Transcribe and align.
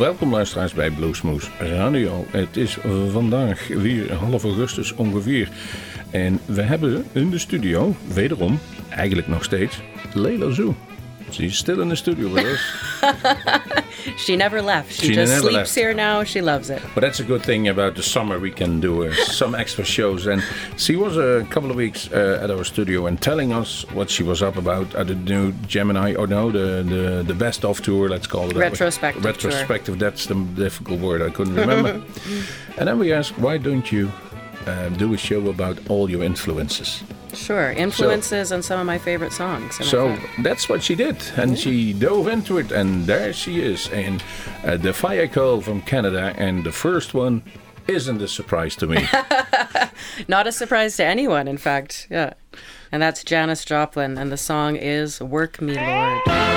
Welkom 0.00 0.30
luisteraars 0.30 0.72
bij 0.72 0.90
Bluesmoose 0.90 1.50
Radio. 1.58 2.24
Het 2.30 2.56
is 2.56 2.78
vandaag 3.10 3.66
weer 3.66 4.12
half 4.12 4.44
augustus 4.44 4.94
ongeveer. 4.94 5.48
En 6.10 6.40
we 6.44 6.62
hebben 6.62 7.04
in 7.12 7.30
de 7.30 7.38
studio, 7.38 7.94
wederom, 8.14 8.58
eigenlijk 8.88 9.28
nog 9.28 9.44
steeds, 9.44 9.80
Leila 10.12 10.50
Zoo. 10.50 10.74
She's 11.30 11.56
still 11.56 11.80
in 11.80 11.88
the 11.88 11.94
studio 11.94 12.32
with 12.32 12.44
us. 12.44 12.74
she 14.16 14.36
never 14.36 14.62
left. 14.62 14.92
She, 14.92 15.08
She 15.08 15.14
just 15.14 15.38
sleeps 15.38 15.54
left. 15.54 15.74
here 15.74 15.94
now. 15.94 16.24
She 16.24 16.40
loves 16.40 16.70
it. 16.70 16.82
But 16.94 17.00
that's 17.02 17.20
a 17.20 17.24
good 17.24 17.42
thing 17.42 17.68
about 17.68 17.94
the 17.94 18.02
summer. 18.02 18.38
We 18.38 18.50
can 18.50 18.80
do 18.80 19.06
uh, 19.06 19.14
some 19.14 19.54
extra 19.54 19.84
shows. 19.84 20.26
And 20.26 20.42
she 20.76 20.96
was 20.96 21.16
a 21.16 21.46
couple 21.50 21.70
of 21.70 21.76
weeks 21.76 22.10
uh, 22.12 22.40
at 22.42 22.50
our 22.50 22.64
studio 22.64 23.06
and 23.06 23.20
telling 23.20 23.52
us 23.52 23.84
what 23.92 24.10
she 24.10 24.22
was 24.22 24.42
up 24.42 24.56
about 24.56 24.94
at 24.94 25.06
the 25.06 25.14
new 25.14 25.52
Gemini, 25.66 26.14
or 26.14 26.26
no, 26.26 26.50
the 26.50 26.82
the, 26.82 27.22
the 27.26 27.34
best 27.34 27.64
of 27.64 27.80
tour. 27.82 28.08
Let's 28.08 28.26
call 28.26 28.50
it 28.50 28.54
way. 28.56 28.62
Retrospective 28.62 29.22
tour. 29.22 29.32
Retrospective. 29.32 29.98
That's 29.98 30.26
the 30.26 30.34
difficult 30.54 31.00
word. 31.00 31.22
I 31.22 31.30
couldn't 31.30 31.54
remember. 31.54 32.02
and 32.78 32.88
then 32.88 32.98
we 32.98 33.12
asked, 33.12 33.38
why 33.38 33.58
don't 33.58 33.90
you 33.92 34.10
uh, 34.66 34.88
do 34.90 35.14
a 35.14 35.16
show 35.16 35.48
about 35.48 35.78
all 35.88 36.10
your 36.10 36.22
influences? 36.22 37.02
Sure. 37.34 37.70
Influences 37.70 38.52
and 38.52 38.64
some 38.64 38.80
of 38.80 38.86
my 38.86 38.98
favorite 38.98 39.32
songs. 39.32 39.84
So 39.86 40.16
that's 40.42 40.68
what 40.68 40.82
she 40.82 40.94
did, 40.94 41.16
and 41.36 41.58
she 41.58 41.92
dove 41.92 42.28
into 42.28 42.58
it, 42.58 42.72
and 42.72 43.06
there 43.06 43.32
she 43.32 43.60
is, 43.60 43.88
and 43.90 44.22
uh, 44.64 44.76
the 44.76 44.92
fire 44.92 45.28
call 45.28 45.60
from 45.60 45.82
Canada, 45.82 46.34
and 46.36 46.64
the 46.64 46.72
first 46.72 47.14
one 47.14 47.42
isn't 47.86 48.20
a 48.20 48.28
surprise 48.28 48.76
to 48.76 48.86
me. 48.86 49.08
not 50.28 50.46
a 50.46 50.52
surprise 50.52 50.96
to 50.96 51.04
anyone, 51.04 51.48
in 51.48 51.58
fact. 51.58 52.06
Yeah. 52.10 52.34
And 52.92 53.02
that's 53.02 53.22
Janis 53.22 53.64
Joplin, 53.64 54.18
and 54.18 54.32
the 54.32 54.36
song 54.36 54.76
is 54.76 55.20
Work 55.20 55.60
Me 55.60 55.74
Lord. 55.74 56.49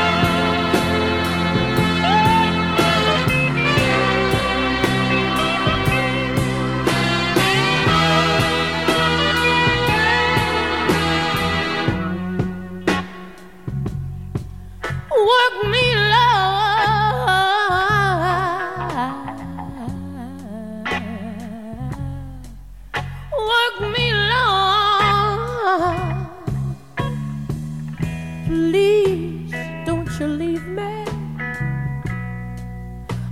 Don't 30.24 30.38
leave 30.38 30.66
me. 30.68 31.06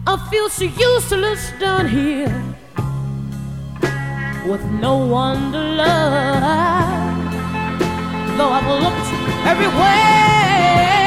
I 0.06 0.28
feel 0.30 0.50
so 0.50 0.66
useless 0.66 1.52
down 1.58 1.88
here 1.88 2.36
with 4.45 4.64
no 4.86 4.98
one 4.98 5.53
to 5.53 5.61
love. 5.83 7.17
Though 8.38 8.52
I've 8.58 8.70
looked 8.86 9.09
everywhere 9.52 11.01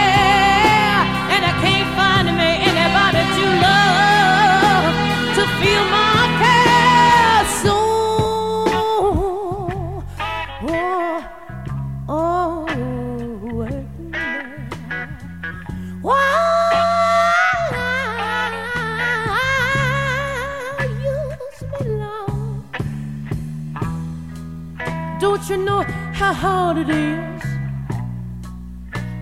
Don't 25.46 25.58
you 25.58 25.64
know 25.66 25.82
how 26.14 26.32
hard 26.32 26.78
it 26.78 26.88
is 26.88 27.42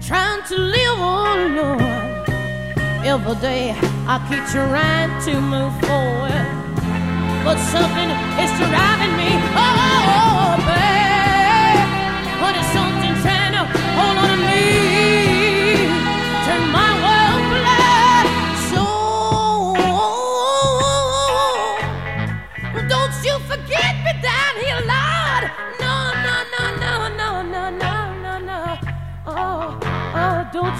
trying 0.06 0.40
to 0.44 0.56
live 0.56 1.00
on? 1.00 1.58
Every 3.04 3.34
day 3.40 3.74
I 4.06 4.18
keep 4.28 4.44
trying 4.46 5.10
to 5.24 5.40
move 5.40 5.74
forward, 5.80 6.46
but 7.42 7.58
something 7.58 8.10
is 8.38 8.52
driving 8.56 9.16
me. 9.16 9.30
Oh, 9.56 9.74
oh, 9.88 10.28
oh. 10.28 10.31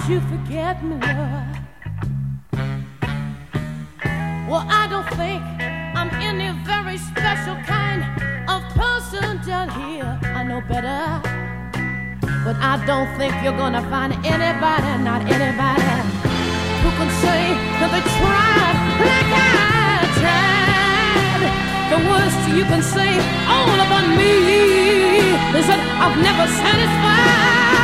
You 0.07 0.19
forget 0.21 0.83
me. 0.83 0.97
Well, 4.49 4.65
I 4.67 4.87
don't 4.89 5.07
think 5.15 5.41
I'm 5.95 6.09
any 6.19 6.51
very 6.65 6.97
special 6.97 7.55
kind 7.63 8.03
of 8.49 8.61
person 8.75 9.39
down 9.47 9.69
here. 9.79 10.19
I 10.21 10.43
know 10.43 10.59
better. 10.67 11.21
But 12.43 12.57
I 12.59 12.83
don't 12.85 13.07
think 13.17 13.33
you're 13.43 13.57
gonna 13.57 13.81
find 13.89 14.11
anybody, 14.25 14.91
not 15.07 15.21
anybody, 15.23 15.95
who 16.83 16.89
can 16.99 17.09
say 17.23 17.41
that 17.79 17.89
they 17.93 18.03
tried 18.19 18.77
like 19.07 19.31
I 19.31 20.03
tried. 20.19 21.43
The 21.91 21.99
worst 22.09 22.41
you 22.57 22.63
can 22.65 22.83
say 22.83 23.11
all 23.47 23.79
about 23.85 24.07
me 24.19 24.33
is 25.57 25.65
that 25.71 25.79
I've 26.03 26.17
never 26.19 26.45
satisfied. 26.59 27.82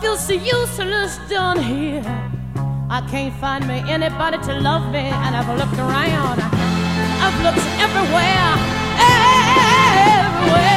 Feel 0.00 0.16
so 0.16 0.34
useless 0.34 1.18
down 1.28 1.58
here. 1.58 2.02
I 2.90 3.00
can't 3.10 3.34
find 3.40 3.66
me 3.66 3.82
anybody 3.90 4.38
to 4.38 4.60
love 4.60 4.90
me, 4.92 5.08
and 5.24 5.36
I've 5.36 5.48
looked 5.58 5.78
around. 5.78 6.40
I've 7.24 7.38
looked 7.42 7.66
everywhere, 7.80 8.52
everywhere, 10.26 10.76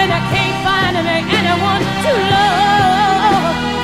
and 0.00 0.08
I 0.18 0.20
can't 0.32 0.56
find 0.66 0.96
me 1.06 1.16
anyone 1.38 1.82
to 2.04 2.12
love, 2.34 3.77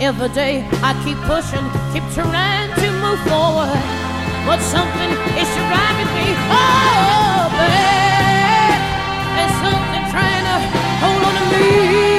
Every 0.00 0.28
day 0.28 0.64
I 0.80 0.94
keep 1.04 1.18
pushing, 1.26 1.66
keep 1.92 2.06
trying 2.14 2.70
to 2.80 2.88
move 3.02 3.20
forward, 3.26 3.74
but 4.46 4.60
something 4.62 5.10
is 5.36 5.50
driving 5.68 6.10
me. 6.16 6.28
Oh, 6.48 7.50
babe, 7.58 8.78
there's 9.34 9.56
something 9.58 10.04
trying 10.14 10.44
to 10.48 10.56
hold 11.02 11.22
on 11.28 11.34
to 11.34 11.44
me, 11.52 12.17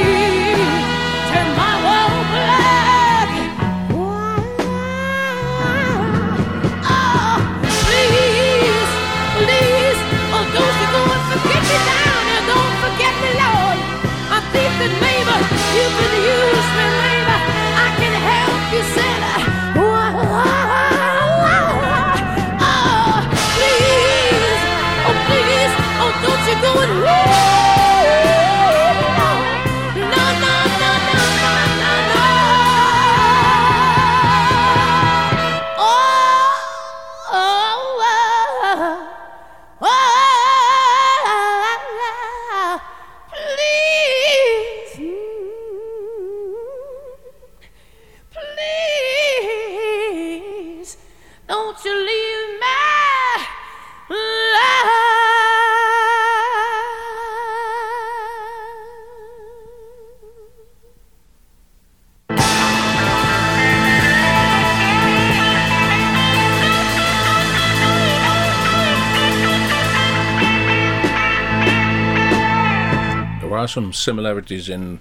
some 73.69 73.94
similarities 73.94 74.68
in 74.69 75.00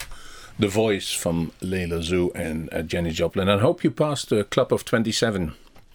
the 0.58 0.68
voice 0.68 1.12
from 1.12 1.52
Layla 1.60 2.02
Zoe 2.02 2.30
and 2.34 2.68
uh, 2.72 2.82
Jenny 2.82 3.10
Joplin. 3.10 3.48
And 3.48 3.60
I 3.60 3.62
hope 3.62 3.84
you 3.84 3.90
passed 3.90 4.28
the 4.28 4.44
Club 4.44 4.72
of 4.72 4.84
27. 4.84 5.54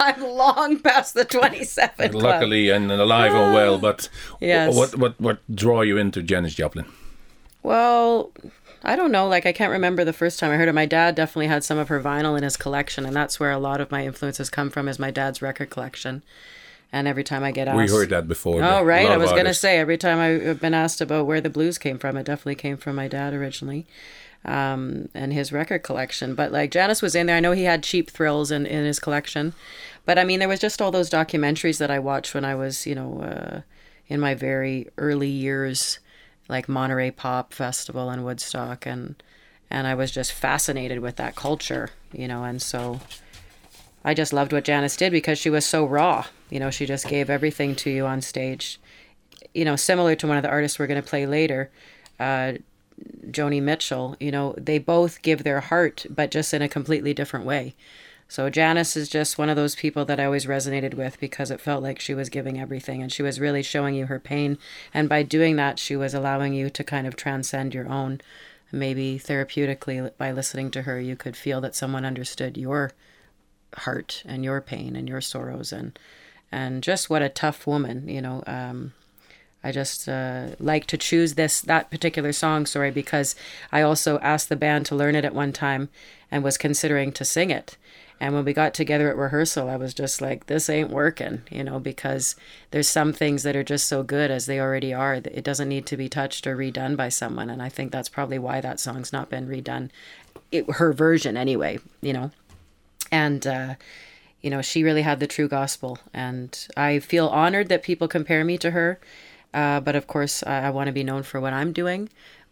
I'm 0.00 0.20
long 0.22 0.80
past 0.80 1.14
the 1.14 1.24
27 1.24 2.10
club. 2.10 2.22
Luckily 2.22 2.70
and 2.70 2.90
alive 2.90 3.32
and 3.34 3.54
well. 3.54 3.78
But 3.78 4.08
Yes. 4.40 4.74
what, 4.74 4.96
what, 4.96 5.20
what 5.20 5.38
draw 5.54 5.82
you 5.82 5.96
into 5.98 6.22
Janis 6.22 6.54
Joplin? 6.54 6.84
Well, 7.62 8.32
I 8.82 8.96
don't 8.96 9.12
know. 9.12 9.26
Like, 9.28 9.46
I 9.46 9.52
can't 9.52 9.72
remember 9.72 10.04
the 10.04 10.12
first 10.12 10.38
time 10.38 10.50
I 10.50 10.56
heard 10.56 10.68
it. 10.68 10.74
My 10.74 10.86
dad 10.86 11.14
definitely 11.14 11.46
had 11.46 11.64
some 11.64 11.78
of 11.78 11.88
her 11.88 12.00
vinyl 12.00 12.36
in 12.36 12.42
his 12.42 12.56
collection, 12.56 13.06
and 13.06 13.16
that's 13.16 13.40
where 13.40 13.50
a 13.52 13.58
lot 13.58 13.80
of 13.80 13.90
my 13.90 14.04
influences 14.04 14.50
come 14.50 14.68
from. 14.68 14.88
Is 14.88 14.98
my 14.98 15.10
dad's 15.10 15.40
record 15.40 15.70
collection. 15.70 16.22
And 16.94 17.08
every 17.08 17.24
time 17.24 17.42
I 17.42 17.50
get 17.50 17.66
asked, 17.66 17.76
We 17.76 17.88
heard 17.88 18.10
that 18.10 18.28
before. 18.28 18.62
Oh, 18.62 18.84
right. 18.84 19.10
I 19.10 19.16
was 19.16 19.32
going 19.32 19.46
to 19.46 19.52
say 19.52 19.78
every 19.78 19.98
time 19.98 20.20
I've 20.20 20.60
been 20.60 20.74
asked 20.74 21.00
about 21.00 21.26
where 21.26 21.40
the 21.40 21.50
blues 21.50 21.76
came 21.76 21.98
from, 21.98 22.16
it 22.16 22.22
definitely 22.22 22.54
came 22.54 22.76
from 22.76 22.94
my 22.94 23.08
dad 23.08 23.34
originally 23.34 23.84
um, 24.44 25.08
and 25.12 25.32
his 25.32 25.52
record 25.52 25.82
collection. 25.82 26.36
But 26.36 26.52
like 26.52 26.70
Janis 26.70 27.02
was 27.02 27.16
in 27.16 27.26
there. 27.26 27.36
I 27.36 27.40
know 27.40 27.50
he 27.50 27.64
had 27.64 27.82
cheap 27.82 28.10
thrills 28.10 28.52
in, 28.52 28.64
in 28.64 28.84
his 28.84 29.00
collection. 29.00 29.54
But 30.04 30.20
I 30.20 30.24
mean, 30.24 30.38
there 30.38 30.48
was 30.48 30.60
just 30.60 30.80
all 30.80 30.92
those 30.92 31.10
documentaries 31.10 31.78
that 31.78 31.90
I 31.90 31.98
watched 31.98 32.32
when 32.32 32.44
I 32.44 32.54
was, 32.54 32.86
you 32.86 32.94
know, 32.94 33.20
uh, 33.22 33.60
in 34.06 34.20
my 34.20 34.34
very 34.34 34.88
early 34.96 35.30
years, 35.30 35.98
like 36.48 36.68
Monterey 36.68 37.10
Pop 37.10 37.52
Festival 37.52 38.08
and 38.08 38.24
Woodstock. 38.24 38.86
And, 38.86 39.20
and 39.68 39.88
I 39.88 39.96
was 39.96 40.12
just 40.12 40.30
fascinated 40.30 41.00
with 41.00 41.16
that 41.16 41.34
culture, 41.34 41.90
you 42.12 42.28
know, 42.28 42.44
and 42.44 42.62
so. 42.62 43.00
I 44.04 44.14
just 44.14 44.32
loved 44.32 44.52
what 44.52 44.64
Janis 44.64 44.96
did 44.96 45.12
because 45.12 45.38
she 45.38 45.50
was 45.50 45.64
so 45.64 45.84
raw. 45.84 46.26
You 46.50 46.60
know, 46.60 46.70
she 46.70 46.86
just 46.86 47.08
gave 47.08 47.30
everything 47.30 47.74
to 47.76 47.90
you 47.90 48.06
on 48.06 48.20
stage. 48.20 48.78
You 49.54 49.64
know, 49.64 49.76
similar 49.76 50.14
to 50.16 50.26
one 50.26 50.36
of 50.36 50.42
the 50.42 50.50
artists 50.50 50.78
we're 50.78 50.86
going 50.86 51.02
to 51.02 51.08
play 51.08 51.26
later, 51.26 51.70
uh, 52.20 52.54
Joni 53.26 53.62
Mitchell. 53.62 54.16
You 54.20 54.30
know, 54.30 54.54
they 54.58 54.78
both 54.78 55.22
give 55.22 55.42
their 55.42 55.60
heart, 55.60 56.04
but 56.10 56.30
just 56.30 56.52
in 56.52 56.60
a 56.60 56.68
completely 56.68 57.14
different 57.14 57.46
way. 57.46 57.74
So 58.28 58.50
Janis 58.50 58.96
is 58.96 59.08
just 59.08 59.38
one 59.38 59.48
of 59.48 59.56
those 59.56 59.74
people 59.74 60.04
that 60.06 60.18
I 60.18 60.24
always 60.24 60.46
resonated 60.46 60.94
with 60.94 61.20
because 61.20 61.50
it 61.50 61.60
felt 61.60 61.82
like 61.82 62.00
she 62.00 62.14
was 62.14 62.28
giving 62.28 62.58
everything 62.58 63.02
and 63.02 63.12
she 63.12 63.22
was 63.22 63.38
really 63.38 63.62
showing 63.62 63.94
you 63.94 64.06
her 64.06 64.18
pain. 64.18 64.58
And 64.92 65.08
by 65.08 65.22
doing 65.22 65.56
that, 65.56 65.78
she 65.78 65.94
was 65.94 66.14
allowing 66.14 66.54
you 66.54 66.70
to 66.70 66.84
kind 66.84 67.06
of 67.06 67.16
transcend 67.16 67.74
your 67.74 67.88
own. 67.88 68.20
Maybe 68.72 69.20
therapeutically, 69.22 70.10
by 70.18 70.32
listening 70.32 70.70
to 70.72 70.82
her, 70.82 70.98
you 70.98 71.16
could 71.16 71.36
feel 71.36 71.60
that 71.60 71.76
someone 71.76 72.04
understood 72.04 72.56
your 72.56 72.92
heart 73.78 74.22
and 74.26 74.44
your 74.44 74.60
pain 74.60 74.96
and 74.96 75.08
your 75.08 75.20
sorrows 75.20 75.72
and 75.72 75.98
and 76.52 76.82
just 76.82 77.10
what 77.10 77.22
a 77.22 77.28
tough 77.28 77.66
woman 77.66 78.08
you 78.08 78.20
know 78.20 78.42
um 78.46 78.92
I 79.64 79.72
just 79.72 80.08
uh, 80.08 80.48
like 80.60 80.86
to 80.88 80.98
choose 80.98 81.34
this 81.34 81.62
that 81.62 81.90
particular 81.90 82.32
song, 82.32 82.66
sorry, 82.66 82.90
because 82.90 83.34
I 83.72 83.80
also 83.80 84.18
asked 84.18 84.50
the 84.50 84.56
band 84.56 84.84
to 84.86 84.94
learn 84.94 85.16
it 85.16 85.24
at 85.24 85.34
one 85.34 85.54
time 85.54 85.88
and 86.30 86.44
was 86.44 86.58
considering 86.58 87.12
to 87.12 87.24
sing 87.24 87.50
it. 87.50 87.78
And 88.20 88.34
when 88.34 88.44
we 88.44 88.52
got 88.52 88.74
together 88.74 89.08
at 89.08 89.16
rehearsal, 89.16 89.68
I 89.68 89.76
was 89.76 89.94
just 89.94 90.20
like, 90.20 90.46
"This 90.46 90.68
ain't 90.68 90.90
working," 90.90 91.42
you 91.50 91.64
know, 91.64 91.80
because 91.80 92.36
there's 92.70 92.88
some 92.88 93.12
things 93.12 93.42
that 93.42 93.56
are 93.56 93.64
just 93.64 93.86
so 93.86 94.02
good 94.02 94.30
as 94.30 94.44
they 94.44 94.60
already 94.60 94.92
are. 94.92 95.18
that 95.18 95.36
It 95.36 95.44
doesn't 95.44 95.68
need 95.68 95.86
to 95.86 95.96
be 95.96 96.10
touched 96.10 96.46
or 96.46 96.56
redone 96.56 96.94
by 96.94 97.08
someone, 97.08 97.48
and 97.48 97.62
I 97.62 97.70
think 97.70 97.90
that's 97.90 98.10
probably 98.10 98.38
why 98.38 98.60
that 98.60 98.78
song's 98.78 99.14
not 99.14 99.30
been 99.30 99.48
redone, 99.48 99.90
it, 100.52 100.70
her 100.72 100.92
version 100.92 101.36
anyway, 101.38 101.78
you 102.02 102.12
know 102.12 102.30
and 103.22 103.46
uh, 103.46 103.74
you 104.42 104.50
know 104.50 104.62
she 104.62 104.82
really 104.88 105.02
had 105.02 105.20
the 105.20 105.26
true 105.36 105.48
gospel. 105.48 105.98
And 106.12 106.50
i 106.76 106.90
feel 106.98 107.28
honored 107.28 107.68
that 107.68 107.82
people 107.90 108.08
compare 108.08 108.44
me 108.44 108.56
to 108.58 108.70
her. 108.78 108.90
Uh, 109.62 109.78
but 109.86 109.94
of 110.00 110.04
course 110.14 110.42
i, 110.52 110.66
I 110.66 110.70
want 110.76 110.88
to 110.88 110.92
be 111.00 111.04
known 111.10 111.22
for 111.22 111.38
what 111.40 111.52
i'm 111.60 111.72
doing 111.82 112.02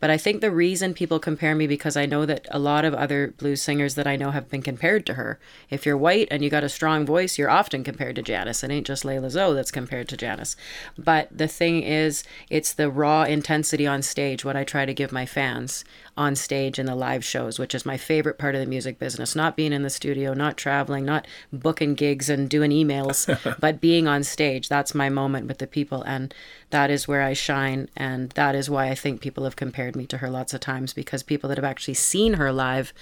but 0.02 0.10
i 0.10 0.18
think 0.18 0.40
the 0.40 0.50
reason 0.50 0.92
people 0.92 1.20
compare 1.20 1.54
me 1.54 1.68
because 1.68 1.96
i 1.96 2.04
know 2.04 2.26
that 2.26 2.44
a 2.50 2.58
lot 2.58 2.84
of 2.84 2.92
other 2.92 3.28
blues 3.38 3.62
singers 3.62 3.94
that 3.94 4.06
i 4.06 4.16
know 4.16 4.32
have 4.32 4.50
been 4.50 4.60
compared 4.60 5.06
to 5.06 5.14
her 5.14 5.38
if 5.70 5.86
you're 5.86 5.96
white 5.96 6.26
and 6.32 6.42
you 6.42 6.50
got 6.50 6.64
a 6.64 6.68
strong 6.68 7.06
voice 7.06 7.38
you're 7.38 7.48
often 7.48 7.84
compared 7.84 8.16
to 8.16 8.22
janis 8.22 8.64
it 8.64 8.70
ain't 8.72 8.86
just 8.86 9.04
layla 9.04 9.30
zoe 9.30 9.54
that's 9.54 9.70
compared 9.70 10.08
to 10.08 10.16
janis 10.16 10.56
but 10.98 11.28
the 11.30 11.46
thing 11.46 11.84
is 11.84 12.24
it's 12.50 12.72
the 12.72 12.90
raw 12.90 13.22
intensity 13.22 13.86
on 13.86 14.02
stage 14.02 14.44
what 14.44 14.56
i 14.56 14.64
try 14.64 14.84
to 14.84 14.92
give 14.92 15.12
my 15.12 15.24
fans 15.24 15.84
on 16.16 16.36
stage 16.36 16.78
in 16.78 16.86
the 16.86 16.94
live 16.94 17.24
shows, 17.24 17.58
which 17.58 17.74
is 17.74 17.86
my 17.86 17.96
favorite 17.96 18.38
part 18.38 18.54
of 18.54 18.60
the 18.60 18.66
music 18.66 18.98
business. 18.98 19.34
Not 19.34 19.56
being 19.56 19.72
in 19.72 19.82
the 19.82 19.90
studio, 19.90 20.34
not 20.34 20.56
traveling, 20.56 21.04
not 21.04 21.26
booking 21.52 21.94
gigs 21.94 22.28
and 22.28 22.50
doing 22.50 22.70
emails, 22.70 23.26
but 23.60 23.80
being 23.80 24.06
on 24.06 24.22
stage. 24.22 24.68
That's 24.68 24.94
my 24.94 25.08
moment 25.08 25.46
with 25.46 25.58
the 25.58 25.66
people. 25.66 26.02
And 26.02 26.34
that 26.72 26.90
is 26.90 27.06
where 27.06 27.22
I 27.22 27.34
shine. 27.34 27.88
And 27.96 28.30
that 28.30 28.54
is 28.54 28.68
why 28.68 28.88
I 28.88 28.94
think 28.94 29.20
people 29.20 29.44
have 29.44 29.56
compared 29.56 29.94
me 29.94 30.06
to 30.06 30.18
her 30.18 30.30
lots 30.30 30.54
of 30.54 30.60
times 30.60 30.92
because 30.92 31.22
people 31.22 31.48
that 31.48 31.58
have 31.58 31.64
actually 31.64 31.94
seen 31.94 32.34
her 32.34 32.50
live 32.50 32.92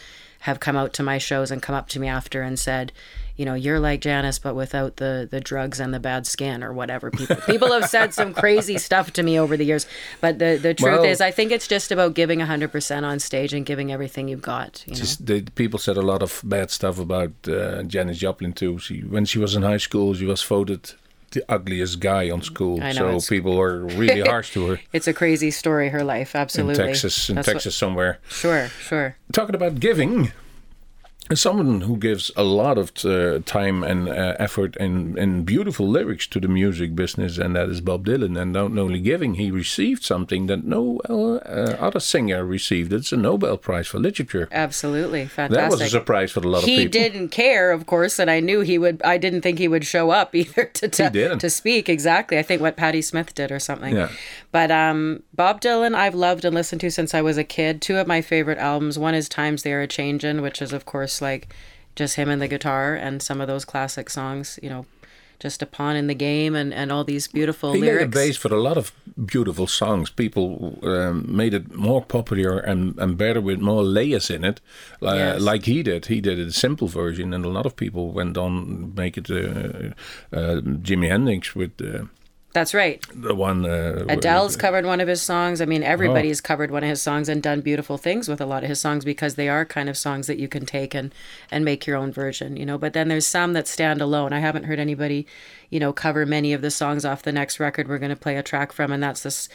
have 0.40 0.58
come 0.58 0.76
out 0.76 0.92
to 0.94 1.02
my 1.02 1.18
shows 1.18 1.50
and 1.50 1.62
come 1.62 1.74
up 1.74 1.88
to 1.90 2.00
me 2.00 2.08
after 2.08 2.42
and 2.42 2.58
said, 2.58 2.92
you 3.36 3.44
know, 3.44 3.54
you're 3.54 3.78
like 3.78 4.00
Janis, 4.00 4.38
but 4.38 4.54
without 4.54 4.96
the 4.96 5.28
the 5.30 5.40
drugs 5.40 5.80
and 5.80 5.94
the 5.94 6.00
bad 6.00 6.26
skin 6.26 6.64
or 6.64 6.72
whatever. 6.72 7.10
People 7.10 7.36
people 7.46 7.72
have 7.72 7.88
said 7.88 8.12
some 8.12 8.34
crazy 8.34 8.76
stuff 8.76 9.12
to 9.12 9.22
me 9.22 9.38
over 9.38 9.56
the 9.56 9.64
years, 9.64 9.86
but 10.20 10.38
the 10.38 10.58
the 10.60 10.74
truth 10.74 11.00
Well- 11.00 11.04
is, 11.04 11.20
I 11.20 11.30
think 11.30 11.52
it's 11.52 11.68
just 11.68 11.92
about 11.92 12.14
giving 12.14 12.40
hundred 12.40 12.72
percent 12.72 13.06
on 13.06 13.18
stage 13.18 13.54
and 13.54 13.64
giving 13.64 13.92
everything 13.92 14.28
you've 14.28 14.42
got. 14.42 14.82
You 14.86 14.94
know? 14.94 14.98
Just 14.98 15.26
the 15.26 15.42
people 15.54 15.78
said 15.78 15.96
a 15.96 16.02
lot 16.02 16.22
of 16.22 16.42
bad 16.44 16.70
stuff 16.70 16.98
about 16.98 17.32
uh, 17.46 17.82
Janis 17.84 18.18
Joplin 18.18 18.52
too. 18.52 18.78
She 18.78 19.00
when 19.00 19.24
she 19.24 19.38
was 19.38 19.54
in 19.54 19.62
high 19.62 19.78
school, 19.78 20.12
she 20.14 20.26
was 20.26 20.42
voted 20.42 20.92
the 21.32 21.44
ugliest 21.48 22.00
guy 22.00 22.30
on 22.30 22.42
school. 22.42 22.82
I 22.82 22.92
know, 22.92 23.18
so 23.18 23.28
people 23.28 23.56
were 23.56 23.78
really 23.86 24.20
harsh 24.20 24.52
to 24.54 24.66
her 24.66 24.80
it's 24.92 25.06
a 25.08 25.12
crazy 25.12 25.50
story, 25.50 25.88
her 25.90 26.02
life. 26.04 26.34
absolutely. 26.34 26.82
in. 26.82 26.88
Texas. 26.88 27.28
In 27.28 27.36
That's 27.36 27.46
what- 27.46 27.52
Texas 27.54 27.76
somewhere. 27.76 28.18
sure, 28.28 28.68
sure. 28.80 29.16
Talking 29.32 29.54
about 29.54 29.78
giving. 29.80 30.32
Someone 31.34 31.82
who 31.82 31.96
gives 31.96 32.32
a 32.36 32.42
lot 32.42 32.76
of 32.76 32.92
uh, 33.04 33.38
time 33.44 33.84
and 33.84 34.08
uh, 34.08 34.34
effort 34.40 34.76
and, 34.76 35.16
and 35.16 35.46
beautiful 35.46 35.88
lyrics 35.88 36.26
to 36.26 36.40
the 36.40 36.48
music 36.48 36.96
business, 36.96 37.38
and 37.38 37.54
that 37.54 37.68
is 37.68 37.80
Bob 37.80 38.06
Dylan. 38.06 38.40
And 38.40 38.52
not 38.52 38.76
only 38.76 38.98
giving, 39.00 39.34
he 39.34 39.52
received 39.52 40.02
something 40.02 40.46
that 40.46 40.64
no 40.64 41.00
uh, 41.08 41.36
uh, 41.36 41.76
other 41.78 42.00
singer 42.00 42.44
received. 42.44 42.92
It's 42.92 43.12
a 43.12 43.16
Nobel 43.16 43.56
Prize 43.58 43.86
for 43.86 44.00
Literature. 44.00 44.48
Absolutely. 44.50 45.26
fantastic. 45.26 45.62
That 45.62 45.70
was 45.70 45.80
a 45.80 45.88
surprise 45.88 46.32
for 46.32 46.40
a 46.40 46.48
lot 46.48 46.58
of 46.58 46.64
he 46.64 46.78
people. 46.78 47.00
He 47.00 47.08
didn't 47.08 47.28
care, 47.28 47.70
of 47.70 47.86
course, 47.86 48.18
and 48.18 48.28
I 48.28 48.40
knew 48.40 48.62
he 48.62 48.76
would. 48.76 49.00
I 49.02 49.16
didn't 49.16 49.42
think 49.42 49.60
he 49.60 49.68
would 49.68 49.84
show 49.84 50.10
up 50.10 50.34
either 50.34 50.64
to 50.64 50.88
to, 50.88 51.36
to 51.36 51.50
speak. 51.50 51.88
Exactly, 51.88 52.38
I 52.38 52.42
think 52.42 52.60
what 52.60 52.76
Patti 52.76 53.02
Smith 53.02 53.34
did 53.36 53.52
or 53.52 53.60
something. 53.60 53.94
Yeah. 53.94 54.10
But 54.50 54.72
um, 54.72 55.22
Bob 55.32 55.60
Dylan, 55.60 55.94
I've 55.94 56.16
loved 56.16 56.44
and 56.44 56.54
listened 56.54 56.80
to 56.80 56.90
since 56.90 57.14
I 57.14 57.22
was 57.22 57.38
a 57.38 57.44
kid. 57.44 57.80
Two 57.80 57.98
of 57.98 58.08
my 58.08 58.20
favorite 58.20 58.58
albums. 58.58 58.98
One 58.98 59.14
is 59.14 59.28
"Times 59.28 59.62
They 59.62 59.72
Are 59.72 59.82
a 59.82 59.86
Changin'," 59.86 60.42
which 60.42 60.60
is 60.60 60.72
of 60.72 60.84
course 60.84 61.19
like 61.22 61.54
just 61.96 62.16
him 62.16 62.28
and 62.28 62.40
the 62.40 62.48
guitar 62.48 62.94
and 62.94 63.22
some 63.22 63.40
of 63.40 63.46
those 63.48 63.64
classic 63.64 64.10
songs. 64.10 64.58
You 64.62 64.70
know, 64.70 64.86
just 65.38 65.62
a 65.62 65.66
pawn 65.66 65.96
in 65.96 66.06
the 66.06 66.14
game 66.14 66.54
and 66.54 66.72
and 66.74 66.92
all 66.92 67.04
these 67.04 67.28
beautiful 67.28 67.72
He 67.72 67.80
laid 67.80 67.86
lyrics. 67.88 68.04
a 68.16 68.18
base 68.20 68.36
for 68.36 68.54
a 68.54 68.60
lot 68.60 68.76
of 68.76 68.92
beautiful 69.26 69.66
songs. 69.66 70.10
People 70.10 70.78
um, 70.82 71.24
made 71.36 71.54
it 71.54 71.74
more 71.74 72.02
popular 72.04 72.58
and, 72.58 72.98
and 72.98 73.16
better 73.18 73.40
with 73.40 73.60
more 73.60 73.82
layers 73.82 74.30
in 74.30 74.44
it, 74.44 74.60
uh, 75.02 75.14
Yes. 75.14 75.40
like 75.42 75.64
he 75.64 75.82
did. 75.82 76.06
He 76.06 76.20
did 76.20 76.38
a 76.38 76.52
simple 76.52 76.88
version, 76.88 77.34
and 77.34 77.44
a 77.44 77.48
lot 77.50 77.66
of 77.66 77.74
people 77.74 78.12
went 78.12 78.36
on 78.36 78.94
make 78.94 79.18
it. 79.18 79.30
Uh, 79.30 79.94
uh, 80.32 80.60
Jimi 80.82 81.08
Hendrix 81.08 81.54
with 81.56 81.72
uh, 81.80 82.04
That's 82.52 82.74
right. 82.74 83.00
the 83.14 83.34
one. 83.34 83.64
Uh, 83.64 84.04
Adele's 84.08 84.54
with- 84.54 84.60
covered 84.60 84.84
one 84.84 85.00
of 85.00 85.06
his 85.06 85.22
songs. 85.22 85.60
I 85.60 85.66
mean, 85.66 85.84
Oh. 85.84 85.86
everybody's 85.86 86.40
covered 86.40 86.72
one 86.72 86.82
of 86.82 86.88
his 86.88 87.00
songs 87.00 87.28
and 87.28 87.40
done 87.40 87.60
beautiful 87.60 87.96
things 87.96 88.28
with 88.28 88.40
a 88.40 88.46
lot 88.46 88.64
of 88.64 88.68
his 88.68 88.80
songs 88.80 89.04
because 89.04 89.36
they 89.36 89.48
are 89.48 89.64
kind 89.64 89.88
of 89.88 89.96
songs 89.96 90.26
that 90.26 90.38
you 90.38 90.48
can 90.48 90.66
take 90.66 90.92
and 90.92 91.14
and 91.50 91.64
make 91.64 91.86
your 91.86 91.96
own 91.96 92.10
version, 92.12 92.56
you 92.56 92.66
know. 92.66 92.76
But 92.76 92.92
then 92.92 93.06
there's 93.06 93.26
some 93.26 93.52
that 93.52 93.68
stand 93.68 94.00
alone. 94.00 94.32
I 94.32 94.40
haven't 94.40 94.64
heard 94.64 94.80
anybody, 94.80 95.28
you 95.70 95.78
know, 95.78 95.92
cover 95.92 96.26
many 96.26 96.52
of 96.52 96.60
the 96.60 96.72
songs 96.72 97.04
off 97.04 97.22
the 97.22 97.30
next 97.30 97.60
record 97.60 97.86
we're 97.88 97.98
going 97.98 98.10
to 98.10 98.16
play 98.16 98.36
a 98.36 98.42
track 98.42 98.72
from, 98.72 98.90
and 98.90 99.00
that's 99.02 99.22
this 99.22 99.48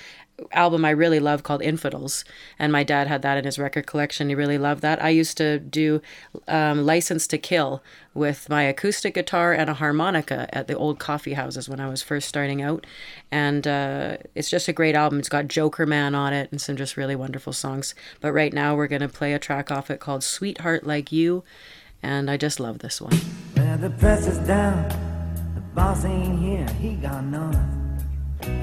album 0.52 0.84
I 0.84 0.90
really 0.90 1.20
love 1.20 1.44
called 1.44 1.62
Infidels. 1.62 2.26
And 2.60 2.72
my 2.72 2.84
dad 2.84 3.08
had 3.08 3.22
that 3.22 3.38
in 3.38 3.46
his 3.46 3.58
record 3.58 3.88
collection. 3.88 4.30
He 4.30 4.36
really 4.36 4.58
loved 4.58 4.82
that. 4.82 5.02
I 5.02 5.10
used 5.10 5.38
to 5.38 5.60
do 5.60 6.02
um, 6.48 6.86
License 6.86 7.28
to 7.28 7.38
Kill 7.38 7.82
with 8.14 8.50
my 8.50 8.64
acoustic 8.64 9.14
guitar 9.14 9.54
and 9.54 9.70
a 9.70 9.76
harmonica 9.76 10.48
at 10.54 10.68
the 10.68 10.76
old 10.76 11.00
coffee 11.00 11.34
houses 11.34 11.68
when 11.70 11.80
I 11.80 11.90
was 11.90 12.02
first 12.02 12.28
starting 12.28 12.62
out. 12.62 12.86
And 13.32 13.68
uh, 13.68 14.18
it's 14.36 14.50
just 14.50 14.68
a 14.68 14.74
great 14.74 14.96
album. 14.96 15.20
It's 15.20 15.30
got 15.30 15.46
Jokerman 15.46 16.16
on 16.16 16.34
it 16.34 16.52
and 16.52 16.62
some 16.62 16.76
just 16.76 16.98
really 16.98 17.16
wonderful 17.16 17.54
songs. 17.54 17.96
But 18.22 18.32
right 18.34 18.54
now 18.54 18.76
we're 18.76 18.88
to 19.02 19.10
play 19.10 19.34
a 19.34 19.40
track 19.40 19.72
off 19.72 19.90
it 19.90 20.00
called 20.00 20.24
Sweetheart 20.24 20.86
Like 20.86 21.12
You. 21.12 21.44
And 22.04 22.30
I 22.30 22.38
just 22.38 22.60
love 22.60 22.80
this 22.80 23.02
one. 23.02 23.18
Well, 23.56 23.78
the 23.78 23.90
press 23.90 24.28
is 24.28 24.38
down. 24.40 24.88
The 25.56 25.62
boss 25.74 26.06
ain't 26.06 26.40
here. 26.40 26.68
He 26.80 26.96
gone 26.96 27.32
north 27.32 27.58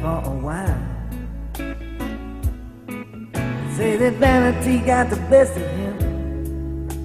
for 0.00 0.22
a 0.24 0.30
while. 0.30 1.01
Say 3.76 3.96
that 3.96 4.14
vanity 4.14 4.78
got 4.84 5.08
the 5.08 5.16
best 5.30 5.56
of 5.56 5.62
him, 5.62 5.96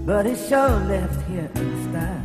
but 0.06 0.26
he 0.26 0.36
sure 0.36 0.80
left 0.92 1.22
here 1.30 1.50
in 1.56 1.70
style. 1.90 2.24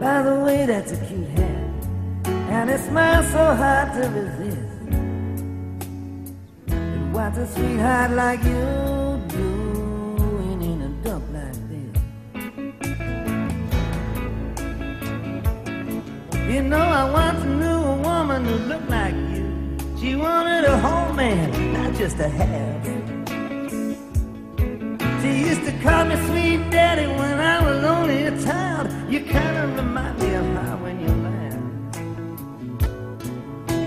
By 0.00 0.22
the 0.22 0.34
way, 0.44 0.66
that's 0.66 0.92
a 0.92 0.96
cute 1.06 1.28
hat, 1.28 2.26
and 2.26 2.70
it 2.70 2.80
smiles 2.80 3.26
so 3.28 3.54
hard 3.54 3.92
to 3.94 4.08
resist. 4.18 4.76
What's 7.14 7.38
a 7.38 7.46
sweetheart 7.46 8.10
like 8.10 8.42
you 8.44 9.22
doing 9.28 10.60
in 10.70 10.82
a 10.82 10.90
dump 11.04 11.24
like 11.32 11.60
this? 11.70 11.94
You 16.52 16.62
know, 16.62 16.86
I 17.00 17.04
once 17.10 17.44
knew 17.44 17.78
a 17.94 17.96
woman 18.02 18.44
who 18.44 18.56
looked 18.70 18.90
like 18.90 19.14
you. 19.14 19.35
She 19.98 20.14
wanted 20.14 20.64
a 20.64 20.78
whole 20.78 21.14
man, 21.14 21.72
not 21.72 21.94
just 21.94 22.18
a 22.18 22.28
half. 22.28 22.84
She 25.22 25.48
used 25.48 25.64
to 25.64 25.72
call 25.82 26.04
me 26.04 26.16
sweet 26.26 26.70
daddy 26.70 27.06
when 27.06 27.40
I 27.40 27.64
was 27.64 27.82
only 27.82 28.24
a 28.24 28.42
child. 28.42 28.90
You 29.10 29.24
kind 29.24 29.56
of 29.56 29.74
remind 29.76 30.18
me 30.18 30.34
of 30.34 30.44
her 30.44 30.76
when 30.82 31.00
you 31.00 31.08
laugh. 31.26 31.54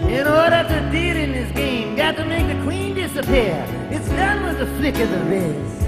You 0.10 0.24
know 0.24 0.36
what 0.36 0.52
a 0.52 0.90
deed 0.92 1.16
in 1.16 1.32
this 1.32 1.52
game? 1.56 1.96
Got 1.96 2.18
to 2.18 2.26
make 2.26 2.48
the 2.48 2.60
queen 2.64 2.96
disappear. 2.96 3.64
It's 3.92 4.10
done 4.10 4.44
with 4.46 4.58
the 4.58 4.68
flick 4.78 4.96
of 4.96 5.10
the 5.12 5.20
wrist. 5.30 5.80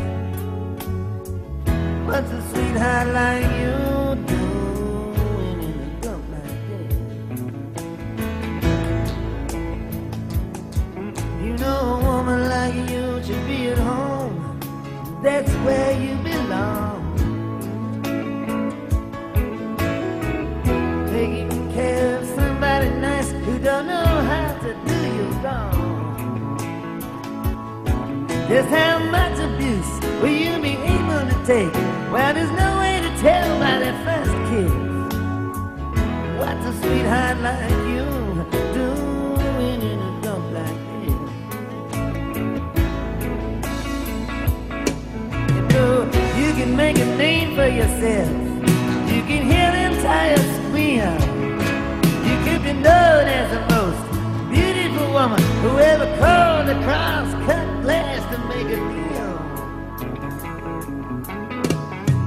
What's 2.06 2.32
a 2.32 2.42
sweetheart 2.52 3.08
like 3.08 3.50
you 3.60 3.81
That's 15.22 15.52
where 15.66 15.94
you 16.02 16.16
belong. 16.24 17.14
Taking 21.12 21.72
care 21.74 22.18
of 22.18 22.26
somebody 22.26 22.90
nice 22.90 23.30
who 23.30 23.60
don't 23.60 23.86
know 23.86 24.04
how 24.04 24.58
to 24.64 24.74
do 24.74 24.98
you 25.18 25.26
wrong. 25.44 26.58
Just 28.50 28.70
how 28.70 28.98
much 29.12 29.38
abuse 29.38 29.94
will 30.24 30.30
you 30.30 30.60
be 30.60 30.74
able 30.96 31.24
to 31.30 31.44
take? 31.46 31.74
Well, 32.12 32.34
there's 32.34 32.50
no 32.50 32.80
way 32.80 33.02
to 33.02 33.22
tell 33.22 33.60
by 33.60 33.78
that 33.78 33.96
first 34.04 34.34
kiss. 34.50 34.74
What's 36.40 36.66
a 36.66 36.74
sweetheart 36.82 37.38
like 37.42 37.71
make 46.76 46.98
a 46.98 47.06
name 47.18 47.56
for 47.56 47.68
yourself. 47.68 48.30
You 49.12 49.22
can 49.24 49.44
hear 49.52 49.72
them 49.72 49.94
tires 50.02 50.50
squeal. 50.58 51.14
You 52.28 52.36
could 52.46 52.64
be 52.64 52.74
known 52.74 53.26
as 53.40 53.48
the 53.56 53.62
most 53.76 54.02
beautiful 54.50 55.12
woman 55.12 55.42
who 55.62 55.78
ever 55.80 56.06
called 56.18 56.70
across 56.70 57.34
cut 57.46 57.82
glass 57.82 58.22
to 58.32 58.38
make 58.48 58.68
a 58.68 58.80
deal. 58.96 59.32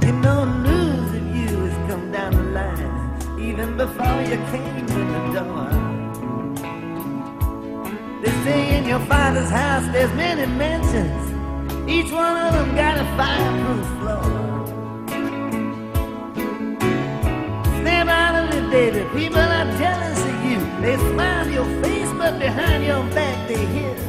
You 0.05 0.13
know, 0.21 0.45
news 0.45 1.09
of 1.19 1.25
you 1.35 1.51
has 1.65 1.77
come 1.89 2.11
down 2.11 2.31
the 2.33 2.43
line 2.43 3.39
even 3.39 3.77
before 3.77 4.21
you 4.29 4.37
came 4.53 4.85
to 4.85 4.99
the 5.13 5.21
door. 5.33 5.69
They 8.21 8.31
say 8.43 8.77
in 8.77 8.85
your 8.85 9.01
father's 9.01 9.49
house 9.49 9.85
there's 9.91 10.13
many 10.13 10.45
mansions. 10.45 11.34
Each 11.87 12.11
one 12.11 12.35
of 12.35 12.51
them 12.51 12.75
got 12.75 12.97
a 12.97 13.05
fireproof 13.15 13.85
floor. 13.99 14.65
Snap 17.79 18.07
out 18.07 18.35
of 18.43 18.49
it, 18.55 18.69
baby. 18.71 19.05
People 19.13 19.37
are 19.39 19.77
jealous 19.77 20.19
of 20.25 20.45
you. 20.45 20.59
They 20.81 20.97
smile 20.97 21.47
your 21.47 21.65
face, 21.83 22.11
but 22.17 22.39
behind 22.39 22.83
your 22.85 23.03
back 23.13 23.47
they 23.47 23.65
hiss. 23.65 24.01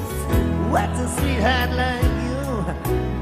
What's 0.70 0.98
a 1.00 1.08
sweetheart 1.20 1.70
like 1.72 2.02
you 2.24 2.64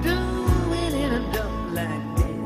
doing 0.03 0.95
in 1.03 1.13
a 1.15 1.33
dump 1.33 1.75
like 1.75 2.05
this? 2.17 2.37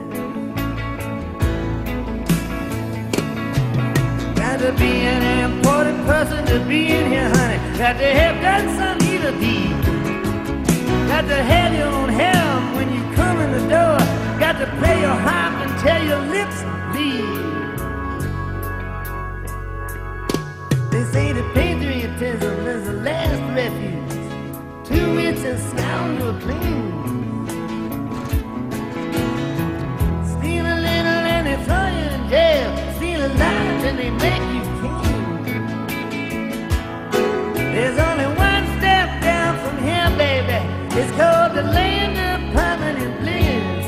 Got 4.35 4.59
to 4.61 4.73
be 4.73 4.93
an 5.15 5.51
important 5.51 6.07
person 6.07 6.47
to 6.47 6.59
be 6.67 6.89
in 6.89 7.11
here, 7.13 7.29
honey. 7.29 7.59
Got 7.77 7.99
to 7.99 8.15
have 8.15 8.41
done 8.41 8.67
some 8.79 8.99
evil 9.09 9.39
deed. 9.39 9.88
Got 11.09 11.23
to 11.23 11.43
have 11.43 11.75
your 11.75 11.89
own 11.89 12.11
helm 12.11 12.75
when 12.77 12.93
you 12.95 13.03
come 13.17 13.41
in 13.41 13.51
the 13.53 13.65
door. 13.75 13.99
Got 14.39 14.59
to 14.59 14.67
play 14.79 15.01
your 15.01 15.19
harp 15.27 15.55
until 15.67 16.01
your 16.11 16.23
lips 16.37 16.59
bleed. 16.93 17.25
They 20.93 21.05
say 21.13 21.33
that 21.33 21.55
patriotism 21.55 22.67
is 22.67 22.85
the 22.87 22.93
last 22.93 23.41
refuge 23.57 24.09
Two 24.89 25.19
it's 25.19 25.45
a 25.45 25.59
scoundrel 25.71 26.35
clean. 26.41 26.93
Steal 30.33 30.65
a 30.65 30.77
little 30.89 31.23
and 31.35 31.47
they 31.47 31.59
throw 31.67 31.89
you 31.99 32.07
in 32.17 32.23
jail. 32.31 32.69
Steal 32.97 33.21
a 33.27 33.29
lot 33.29 33.85
and 33.89 33.99
they 33.99 34.11
make 34.11 34.47
you 34.55 34.63
king. 34.81 35.05
There's 37.75 37.99
only 37.99 38.38
It's 41.01 41.13
called 41.13 41.55
the 41.55 41.63
land 41.63 42.19
of 42.29 42.53
permanent 42.53 43.21
bliss. 43.21 43.87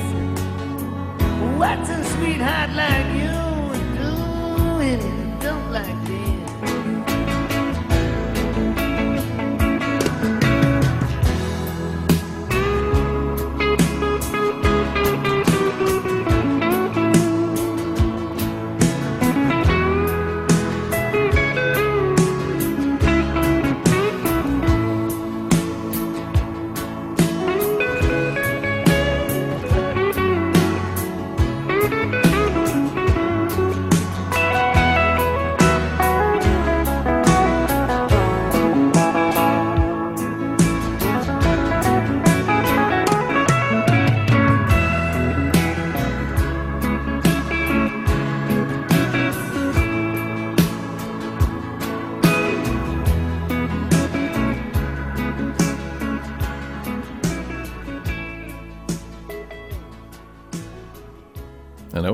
What's 1.59 1.91
a 1.91 2.05
sweetheart 2.05 2.71
like 2.71 3.09
you 3.21 3.35
doing? 3.99 5.39
Don't 5.41 5.73
like 5.73 6.00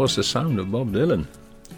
was 0.06 0.14
the 0.14 0.22
sound 0.22 0.60
of 0.60 0.70
Bob 0.70 0.92
Dylan 0.92 1.26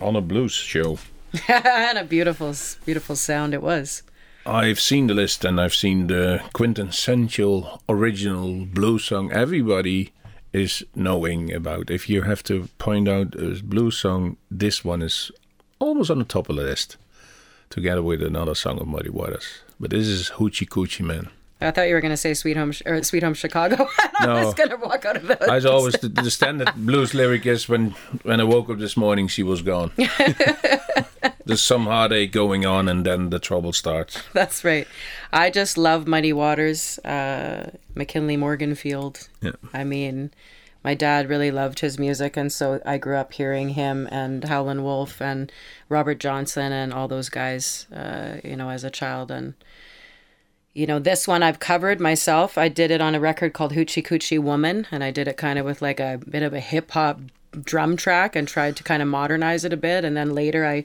on 0.03 0.15
a 0.15 0.21
blues 0.21 0.53
show. 0.53 0.99
and 1.49 1.97
a 1.97 2.05
beautiful, 2.05 2.55
beautiful 2.85 3.17
sound 3.17 3.55
it 3.55 3.63
was. 3.63 4.03
I've 4.45 4.79
seen 4.79 5.07
the 5.07 5.15
list 5.15 5.47
and 5.47 5.59
I've 5.59 5.75
seen 5.75 6.09
the 6.09 6.43
quintessential 6.53 7.81
original 7.89 8.67
blues 8.67 9.07
song 9.07 9.33
everybody 9.33 10.13
is 10.53 10.85
knowing 10.95 11.55
about. 11.55 11.91
If 11.91 12.11
you 12.11 12.21
have 12.21 12.43
to 12.43 12.69
point 12.77 13.09
out 13.09 13.35
a 13.35 13.63
blues 13.65 13.97
song, 13.97 14.37
this 14.51 14.85
one 14.85 15.01
is 15.01 15.33
almost 15.79 16.11
on 16.11 16.19
the 16.19 16.27
top 16.27 16.51
of 16.51 16.57
the 16.57 16.65
list, 16.65 16.99
together 17.71 18.03
with 18.03 18.23
another 18.23 18.55
song 18.55 18.79
of 18.79 18.87
Muddy 18.87 19.09
Waters. 19.09 19.63
But 19.81 19.89
this 19.89 20.07
is 20.07 20.33
Hoochie 20.37 20.69
Coochie 20.69 21.01
Man. 21.01 21.31
I 21.61 21.73
thought 21.73 21.89
you 21.89 21.95
were 21.95 22.01
going 22.01 22.13
to 22.13 22.17
say 22.17 22.35
"Sweet 22.35 22.57
Home" 22.57 22.73
or 22.87 23.03
"Sweet 23.03 23.23
Home 23.23 23.35
Chicago." 23.35 23.89
I 24.21 24.45
was 24.45 24.55
going 24.55 24.71
to 24.71 24.77
walk 24.77 25.05
out 25.05 25.17
of 25.17 25.27
the. 25.27 25.51
As 25.51 25.67
always, 25.67 25.95
the, 25.95 26.09
the 26.09 26.31
standard 26.31 26.73
blues 26.77 27.15
lyric 27.15 27.47
is 27.47 27.69
when 27.69 27.91
when 28.23 28.41
I 28.41 28.45
woke 28.45 28.71
up 28.71 28.79
this 28.79 28.97
morning, 28.97 29.27
she 29.27 29.43
was 29.43 29.63
gone. 29.63 29.91
There's 31.45 31.63
some 31.63 31.87
heartache 31.87 32.31
going 32.31 32.65
on, 32.65 32.89
and 32.89 33.05
then 33.05 33.31
the 33.31 33.39
trouble 33.39 33.73
starts. 33.73 34.23
That's 34.35 34.65
right. 34.65 34.87
I 35.33 35.51
just 35.51 35.79
love 35.79 36.07
Muddy 36.07 36.33
Waters, 36.33 36.99
uh, 37.01 37.71
McKinley 37.95 38.37
Morganfield. 38.37 39.29
Yeah. 39.41 39.53
I 39.73 39.83
mean, 39.83 40.31
my 40.85 40.95
dad 40.95 41.29
really 41.29 41.51
loved 41.51 41.81
his 41.81 41.99
music, 41.99 42.37
and 42.37 42.53
so 42.53 42.81
I 42.85 42.99
grew 42.99 43.17
up 43.17 43.33
hearing 43.33 43.71
him 43.71 44.07
and 44.13 44.45
Howlin' 44.45 44.85
Wolf 44.85 45.23
and 45.23 45.51
Robert 45.89 46.21
Johnson 46.21 46.71
and 46.71 46.93
all 46.93 47.09
those 47.09 47.31
guys, 47.31 47.87
uh, 47.93 48.37
you 48.45 48.55
know, 48.55 48.69
as 48.69 48.85
a 48.85 48.91
child. 48.91 49.31
And, 49.31 49.55
you 50.75 50.87
know, 50.87 50.99
this 50.99 51.27
one 51.27 51.43
I've 51.43 51.59
covered 51.59 52.01
myself. 52.01 52.57
I 52.57 52.69
did 52.69 52.91
it 52.91 53.01
on 53.01 53.15
a 53.15 53.21
record 53.21 53.53
called 53.53 53.73
Hoochie 53.73 54.07
Coochie 54.07 54.39
Woman, 54.39 54.87
and 54.91 55.03
I 55.03 55.11
did 55.11 55.29
it 55.29 55.37
kind 55.37 55.59
of 55.59 55.65
with 55.65 55.83
like 55.83 56.01
a 56.01 56.21
bit 56.29 56.43
of 56.43 56.53
a 56.53 56.61
hip 56.61 56.91
hop 56.93 57.21
drum 57.63 57.97
track 57.97 58.37
and 58.37 58.47
tried 58.47 58.77
to 58.77 58.83
kind 58.83 59.03
of 59.03 59.09
modernize 59.09 59.65
it 59.65 59.73
a 59.73 59.77
bit. 59.77 60.05
And 60.05 60.17
then 60.17 60.35
later 60.35 60.67
I 60.67 60.85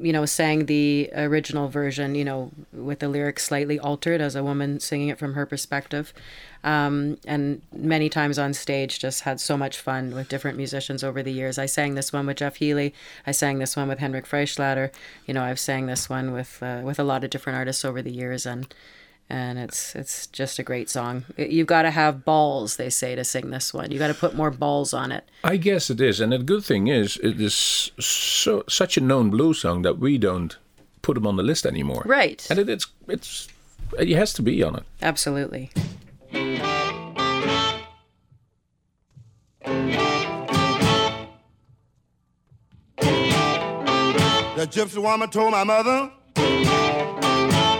you 0.00 0.12
know, 0.12 0.26
sang 0.26 0.66
the 0.66 1.10
original 1.14 1.68
version, 1.68 2.14
you 2.14 2.24
know, 2.24 2.50
with 2.72 2.98
the 2.98 3.08
lyrics 3.08 3.44
slightly 3.44 3.78
altered 3.78 4.20
as 4.20 4.34
a 4.34 4.42
woman 4.42 4.80
singing 4.80 5.08
it 5.08 5.18
from 5.18 5.34
her 5.34 5.46
perspective. 5.46 6.12
Um, 6.64 7.18
and 7.26 7.62
many 7.72 8.08
times 8.08 8.38
on 8.38 8.54
stage, 8.54 8.98
just 8.98 9.22
had 9.22 9.40
so 9.40 9.56
much 9.56 9.78
fun 9.78 10.14
with 10.14 10.28
different 10.28 10.56
musicians 10.56 11.04
over 11.04 11.22
the 11.22 11.32
years. 11.32 11.58
I 11.58 11.66
sang 11.66 11.94
this 11.94 12.12
one 12.12 12.26
with 12.26 12.38
Jeff 12.38 12.56
Healey. 12.56 12.94
I 13.26 13.32
sang 13.32 13.58
this 13.58 13.76
one 13.76 13.88
with 13.88 13.98
Henrik 13.98 14.26
Freischlader. 14.26 14.90
You 15.26 15.34
know, 15.34 15.44
I've 15.44 15.60
sang 15.60 15.86
this 15.86 16.08
one 16.08 16.32
with 16.32 16.62
uh, 16.62 16.80
with 16.82 16.98
a 16.98 17.04
lot 17.04 17.22
of 17.22 17.30
different 17.30 17.58
artists 17.58 17.84
over 17.84 18.02
the 18.02 18.12
years, 18.12 18.46
and 18.46 18.74
and 19.30 19.58
it's 19.58 19.94
it's 19.94 20.26
just 20.26 20.58
a 20.58 20.62
great 20.62 20.90
song. 20.90 21.24
You've 21.36 21.66
got 21.66 21.82
to 21.82 21.90
have 21.90 22.24
balls, 22.24 22.76
they 22.76 22.90
say, 22.90 23.14
to 23.14 23.24
sing 23.24 23.50
this 23.50 23.72
one. 23.72 23.90
You 23.90 23.98
got 23.98 24.08
to 24.08 24.14
put 24.14 24.34
more 24.34 24.50
balls 24.50 24.92
on 24.92 25.12
it. 25.12 25.28
I 25.42 25.56
guess 25.56 25.90
it 25.90 26.00
is, 26.00 26.20
and 26.20 26.32
the 26.32 26.38
good 26.38 26.64
thing 26.64 26.88
is, 26.88 27.16
it 27.22 27.40
is 27.40 27.54
so 27.54 28.64
such 28.68 28.96
a 28.96 29.00
known 29.00 29.30
blues 29.30 29.60
song 29.60 29.82
that 29.82 29.98
we 29.98 30.18
don't 30.18 30.56
put 31.02 31.14
them 31.14 31.26
on 31.26 31.36
the 31.36 31.42
list 31.42 31.66
anymore. 31.66 32.02
Right. 32.04 32.46
And 32.50 32.58
it, 32.58 32.68
it's 32.68 32.86
it's 33.08 33.48
it 33.98 34.08
has 34.10 34.32
to 34.34 34.42
be 34.42 34.62
on 34.62 34.76
it. 34.76 34.84
Absolutely. 35.02 35.70
The 44.56 44.70
gypsy 44.70 45.02
woman 45.02 45.28
told 45.28 45.50
my 45.52 45.64
mother 45.64 46.10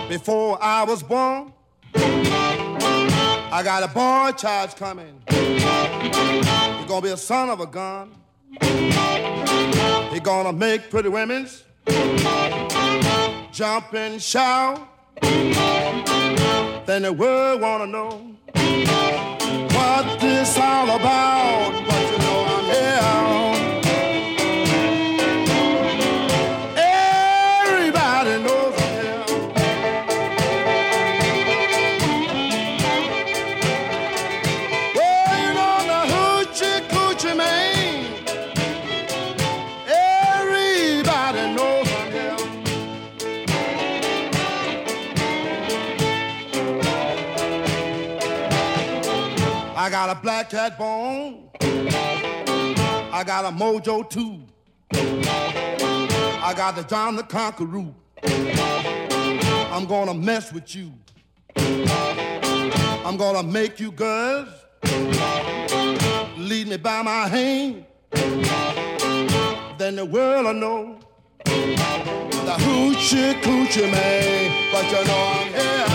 before 0.07 0.57
I 0.61 0.83
was 0.83 1.01
born, 1.03 1.53
I 1.95 3.61
got 3.63 3.83
a 3.83 3.87
boy 3.87 4.31
child 4.37 4.75
coming. 4.75 5.21
He's 5.29 6.85
gonna 6.87 7.01
be 7.01 7.09
a 7.09 7.17
son 7.17 7.49
of 7.49 7.59
a 7.59 7.65
gun. 7.65 8.11
He's 10.11 10.21
gonna 10.21 10.53
make 10.53 10.89
pretty 10.89 11.09
women's 11.09 11.63
jump 13.51 13.93
and 13.93 14.21
shout. 14.21 14.87
Then 15.21 17.01
the 17.01 17.13
world 17.13 17.61
wanna 17.61 17.87
know 17.87 18.35
what 19.73 20.19
this 20.19 20.57
all 20.57 20.89
about. 20.89 22.04
Black 50.49 50.77
cat 50.77 50.77
bone. 50.77 51.49
I 51.61 53.23
got 53.25 53.45
a 53.45 53.49
mojo 53.49 54.09
too. 54.09 54.41
I 54.93 56.53
got 56.55 56.75
the 56.75 56.83
John 56.83 57.15
the 57.15 57.23
Conqueror. 57.23 57.93
I'm 59.71 59.85
gonna 59.85 60.13
mess 60.13 60.51
with 60.51 60.75
you. 60.75 60.91
I'm 61.57 63.17
gonna 63.17 63.43
make 63.43 63.79
you 63.79 63.91
girls 63.91 64.49
lead 66.37 66.67
me 66.67 66.77
by 66.77 67.01
my 67.01 67.27
hand. 67.27 67.85
Then 69.77 69.95
the 69.95 70.05
world 70.05 70.45
will 70.45 70.53
know 70.53 70.99
the 71.45 72.55
hoochie 72.63 73.41
coochie 73.41 73.91
man. 73.91 74.71
But 74.71 74.85
you 74.85 75.05
know 75.07 75.33
I'm 75.33 75.53
here. 75.53 75.94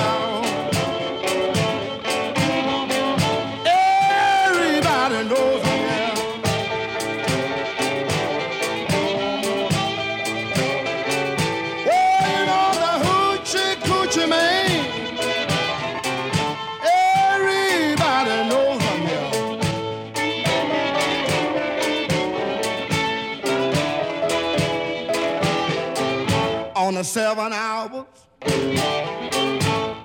The 27.01 27.05
seven 27.05 27.51
hours, 27.55 28.05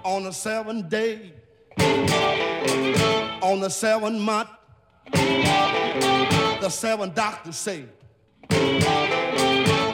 on 0.06 0.24
the 0.24 0.32
seven 0.32 0.88
day, 0.88 1.34
On 3.42 3.60
the 3.60 3.70
seven 3.70 4.18
month, 4.18 4.48
the 5.12 6.70
seven 6.70 7.12
doctors 7.14 7.56
say 7.56 7.86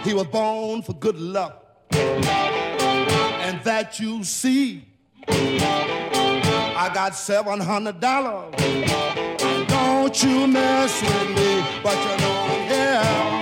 he 0.03 0.13
was 0.13 0.27
born 0.27 0.81
for 0.81 0.93
good 0.93 1.19
luck. 1.19 1.65
And 1.93 3.61
that 3.63 3.99
you 3.99 4.23
see, 4.23 4.85
I 5.27 6.89
got 6.93 7.15
seven 7.15 7.59
hundred 7.59 7.99
dollars. 7.99 8.55
Don't 9.67 10.23
you 10.23 10.47
mess 10.47 11.01
with 11.01 11.29
me, 11.29 11.63
but 11.83 11.97
you 11.97 12.17
know 12.23 12.67
I'm 12.69 13.40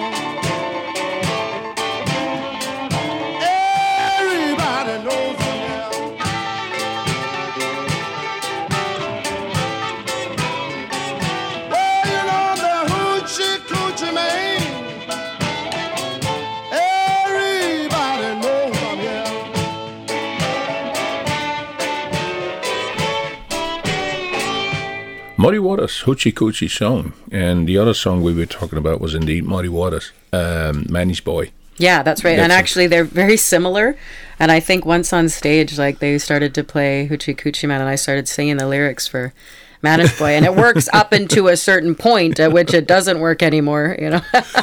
Muddy 25.49 25.57
Waters, 25.57 26.03
Hoochie 26.03 26.31
Coochie 26.31 26.69
song. 26.69 27.13
And 27.31 27.67
the 27.67 27.75
other 27.75 27.95
song 27.95 28.21
we 28.21 28.35
were 28.35 28.45
talking 28.45 28.77
about 28.77 29.01
was 29.01 29.15
indeed 29.15 29.45
Muddy 29.45 29.67
Waters, 29.67 30.11
um, 30.31 30.85
Mannish 30.87 31.21
Boy. 31.21 31.49
Yeah, 31.77 32.03
that's 32.03 32.23
right. 32.23 32.37
and 32.37 32.51
That's 32.51 32.53
it. 32.53 32.59
actually, 32.59 32.85
they're 32.85 33.03
very 33.03 33.35
similar. 33.35 33.97
And 34.37 34.51
I 34.51 34.59
think 34.59 34.85
once 34.85 35.11
on 35.11 35.27
stage, 35.27 35.79
like 35.79 35.97
they 35.97 36.19
started 36.19 36.53
to 36.53 36.63
play 36.63 37.07
Hoochie 37.09 37.35
Coochie 37.35 37.67
Man, 37.67 37.81
and 37.81 37.89
I 37.89 37.95
started 37.95 38.27
singing 38.27 38.57
the 38.57 38.67
lyrics 38.67 39.07
for 39.07 39.33
Mannish 39.81 40.19
Boy, 40.19 40.33
and 40.33 40.45
it 40.45 40.55
works 40.55 40.87
up 40.93 41.13
into 41.13 41.47
a 41.47 41.57
certain 41.57 41.95
point 41.95 42.39
at 42.39 42.51
which 42.51 42.71
it 42.75 42.85
doesn't 42.85 43.19
work 43.19 43.41
anymore. 43.41 43.95
You 43.97 44.11
know, 44.11 44.21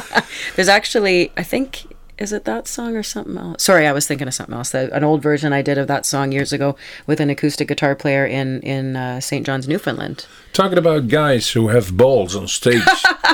there's 0.55 0.69
actually, 0.69 1.33
I 1.35 1.43
think, 1.43 1.96
is 2.17 2.33
it 2.33 2.45
that 2.45 2.67
song 2.67 2.95
or 2.95 3.03
something 3.03 3.37
else? 3.37 3.63
Sorry, 3.63 3.85
I 3.87 3.91
was 3.91 4.07
thinking 4.07 4.27
of 4.27 4.33
something 4.33 4.55
else. 4.55 4.71
The, 4.71 4.93
an 4.95 5.03
old 5.03 5.21
version 5.21 5.53
I 5.53 5.61
did 5.61 5.77
of 5.77 5.87
that 5.87 6.05
song 6.05 6.31
years 6.31 6.51
ago 6.51 6.75
with 7.05 7.19
an 7.19 7.29
acoustic 7.29 7.67
guitar 7.67 7.95
player 7.95 8.25
in 8.25 8.61
in 8.61 8.95
uh, 8.95 9.19
St. 9.19 9.45
John's, 9.45 9.67
Newfoundland. 9.67 10.25
Talking 10.53 10.77
about 10.77 11.07
guys 11.07 11.51
who 11.51 11.67
have 11.69 11.95
balls 11.95 12.35
on 12.35 12.47
stage. 12.47 12.83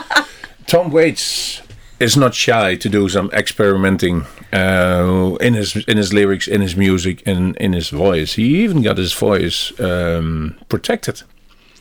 Tom 0.68 0.92
Waits 0.92 1.62
is 2.00 2.18
not 2.18 2.34
shy 2.34 2.76
to 2.76 2.90
do 2.90 3.08
some 3.08 3.30
experimenting 3.32 4.26
uh, 4.52 5.38
in 5.40 5.54
his 5.54 5.76
in 5.88 5.98
his 5.98 6.14
lyrics, 6.14 6.48
in 6.48 6.62
his 6.62 6.76
music, 6.76 7.24
and 7.26 7.56
in 7.58 7.74
his 7.74 7.90
voice. 7.90 8.34
He 8.34 8.64
even 8.64 8.82
got 8.82 8.98
his 8.98 9.14
voice 9.14 9.72
um, 9.80 10.58
protected 10.70 11.24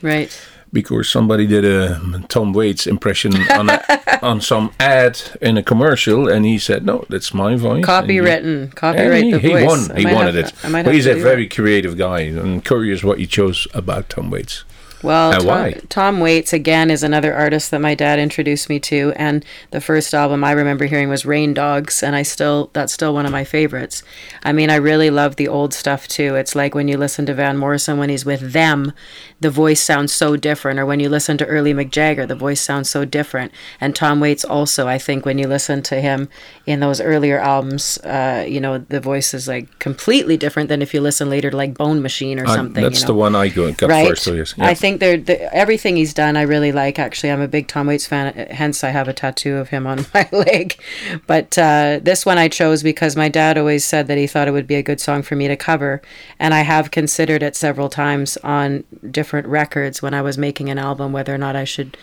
Right. 0.03 0.37
Because 0.73 1.09
somebody 1.09 1.47
did 1.47 1.65
a 1.65 2.01
Tom 2.29 2.53
Waits 2.53 2.87
impression 2.87 3.35
on 3.53 3.69
a, 3.71 4.19
on 4.23 4.41
some 4.41 4.73
ad 4.81 5.21
in 5.41 5.57
a 5.57 5.63
commercial, 5.63 6.29
and 6.29 6.45
he 6.47 6.59
said, 6.59 6.85
"No, 6.87 7.05
that's 7.09 7.35
my 7.35 7.57
voice." 7.57 7.79
He- 7.79 7.83
Copywritten. 7.85 8.75
Copyright 8.75 9.25
he, 9.25 9.33
the 9.33 9.39
he 9.39 9.49
voice. 9.51 9.67
won. 9.67 9.93
I 9.93 9.99
He 10.01 10.07
wanted 10.07 10.35
have 10.35 10.47
it. 10.47 10.55
to- 10.55 10.67
I 10.67 10.71
might 10.71 10.85
But 10.85 10.95
he's 10.95 11.07
a 11.07 11.15
very 11.15 11.45
that. 11.47 11.55
creative 11.55 11.97
guy. 11.99 12.21
I'm 12.21 12.61
curious 12.61 13.05
what 13.05 13.19
he 13.19 13.27
chose 13.27 13.67
about 13.75 14.09
Tom 14.09 14.31
Waits. 14.31 14.65
Well, 15.03 15.33
Tom, 15.33 15.47
why? 15.47 15.73
Tom 15.89 16.21
Waits 16.21 16.53
again 16.53 16.91
is 16.91 17.03
another 17.03 17.35
artist 17.35 17.71
that 17.71 17.81
my 17.81 17.95
dad 17.95 18.19
introduced 18.19 18.69
me 18.69 18.79
to, 18.81 19.13
and 19.17 19.45
the 19.71 19.81
first 19.81 20.15
album 20.15 20.45
I 20.45 20.53
remember 20.53 20.85
hearing 20.85 21.09
was 21.09 21.27
Rain 21.27 21.55
Dogs, 21.55 22.03
and 22.03 22.15
I 22.15 22.23
still 22.23 22.71
that's 22.73 22.93
still 22.93 23.13
one 23.15 23.27
of 23.27 23.33
my 23.33 23.45
favorites. 23.45 24.03
I 24.43 24.53
mean, 24.53 24.71
I 24.71 24.77
really 24.77 25.11
love 25.11 25.37
the 25.37 25.49
old 25.49 25.75
stuff 25.75 26.07
too. 26.07 26.37
It's 26.37 26.55
like 26.55 26.75
when 26.75 26.89
you 26.89 26.97
listen 26.97 27.27
to 27.27 27.35
Van 27.35 27.57
Morrison 27.59 27.99
when 27.99 28.11
he's 28.11 28.25
with 28.25 28.53
them, 28.53 28.93
the 29.41 29.51
voice 29.51 29.81
sounds 29.81 30.13
so 30.13 30.37
different, 30.37 30.79
or 30.79 30.87
when 30.87 31.01
you 31.01 31.09
listen 31.09 31.37
to 31.39 31.47
early 31.47 31.75
Mick 31.75 31.91
Jagger, 31.91 32.27
the 32.27 32.35
voice 32.35 32.61
sounds 32.61 32.89
so 32.89 33.05
different. 33.05 33.53
And 33.81 33.97
Tom 33.97 34.21
Waits 34.21 34.45
also, 34.45 34.87
I 34.87 34.99
think, 34.99 35.27
when 35.27 35.39
you 35.39 35.49
listen 35.49 35.83
to 35.83 36.01
him 36.01 36.29
in 36.67 36.81
those 36.81 37.01
earlier 37.01 37.39
albums, 37.39 37.99
uh, 37.99 38.45
you 38.49 38.61
know, 38.61 38.79
the 38.79 39.01
voice 39.01 39.35
is 39.35 39.49
like 39.49 39.79
completely 39.79 40.37
different 40.37 40.69
than 40.69 40.83
if 40.83 40.95
you 40.95 41.01
listen 41.01 41.29
later 41.29 41.51
to 41.51 41.57
like 41.57 41.77
Bone 41.77 42.03
Machine 42.03 42.39
or 42.39 42.47
I- 42.47 42.55
something. 42.55 42.83
that's 42.83 43.01
you 43.01 43.07
know? 43.07 43.15
the 43.15 43.19
one 43.19 43.35
I 43.35 43.49
go, 43.49 43.73
got 43.73 43.91
right. 43.91 44.09
first. 44.09 44.23
So 44.25 44.35
yes. 44.35 44.55
I 44.59 44.75
think 44.75 44.92
they're 44.99 45.17
the, 45.17 45.55
everything 45.55 45.97
he's 45.97 46.15
done. 46.15 46.37
I 46.37 46.43
really 46.43 46.73
like. 46.73 46.99
Actually, 46.99 47.33
I'm 47.33 47.41
a 47.41 47.49
big 47.49 47.69
Tom 47.69 47.87
Waits 47.87 48.07
fan. 48.07 48.35
Hence, 48.51 48.83
I 48.85 48.91
have 48.91 49.09
a 49.09 49.13
tattoo 49.13 49.57
of 49.57 49.69
him 49.69 49.87
on 49.87 50.07
my 50.15 50.29
leg. 50.33 50.79
But 51.27 51.57
uh, 51.59 52.01
this 52.03 52.25
one 52.25 52.39
I 52.39 52.49
chose 52.49 52.83
because 52.83 53.17
my 53.17 53.29
dad 53.29 53.59
always 53.59 53.85
said 53.85 54.07
that 54.09 54.19
he 54.19 54.27
thought 54.27 54.49
it 54.49 54.53
would 54.53 54.67
be 54.67 54.75
a 54.77 54.83
good 54.83 55.01
song 55.01 55.23
for 55.23 55.37
me 55.37 55.49
to 55.49 55.57
cover, 55.57 56.03
and 56.39 56.55
I 56.55 56.61
have 56.61 56.91
considered 56.91 57.43
it 57.43 57.57
several 57.57 57.89
times 57.89 58.37
on 58.39 58.85
different 59.11 59.47
records 59.47 60.03
when 60.03 60.15
I 60.15 60.23
was 60.23 60.39
making 60.39 60.69
an 60.69 60.79
album 60.79 61.13
whether 61.13 61.35
or 61.35 61.39
not 61.39 61.57
I 61.57 61.65
should. 61.65 61.97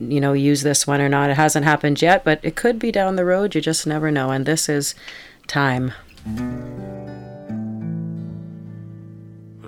You 0.00 0.22
know, 0.22 0.32
use 0.32 0.62
this 0.62 0.86
one 0.86 1.02
or 1.02 1.08
not. 1.10 1.28
It 1.28 1.36
hasn't 1.36 1.66
happened 1.66 2.00
yet, 2.00 2.24
but 2.24 2.40
it 2.42 2.56
could 2.56 2.78
be 2.78 2.90
down 2.90 3.16
the 3.16 3.26
road. 3.26 3.54
You 3.54 3.60
just 3.60 3.86
never 3.86 4.10
know. 4.10 4.30
And 4.30 4.46
this 4.46 4.66
is 4.66 4.94
time. 5.46 5.92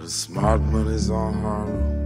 The 0.04 0.10
smart 0.10 0.60
money's 0.60 1.08
on 1.08 1.32
Harlem, 1.40 2.03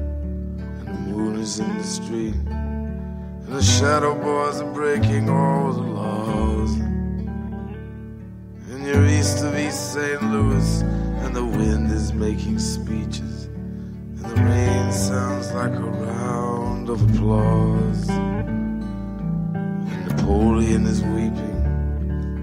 in 1.18 1.76
the 1.78 1.82
street, 1.82 2.34
and 2.46 3.46
the 3.48 3.62
shadow 3.62 4.14
boys 4.14 4.60
are 4.60 4.72
breaking 4.72 5.28
all 5.28 5.72
the 5.72 5.80
laws. 5.80 6.76
And 8.70 8.86
you're 8.86 9.04
east 9.06 9.42
of 9.42 9.58
East 9.58 9.94
St. 9.94 10.22
Louis, 10.22 10.82
and 11.22 11.34
the 11.34 11.44
wind 11.44 11.90
is 11.90 12.12
making 12.12 12.60
speeches, 12.60 13.46
and 13.46 14.24
the 14.24 14.36
rain 14.42 14.92
sounds 14.92 15.50
like 15.52 15.72
a 15.72 15.80
round 15.80 16.88
of 16.88 17.02
applause. 17.10 18.08
And 18.10 18.88
Napoleon 20.08 20.86
is 20.86 21.02
weeping 21.02 21.64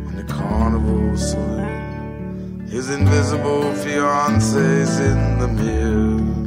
in 0.09 0.15
the 0.17 0.25
carnival 0.33 1.15
saloon. 1.15 2.67
His 2.69 2.89
invisible 2.89 3.73
fiance's 3.75 4.99
in 4.99 5.39
the 5.39 5.47
mirror. 5.47 6.44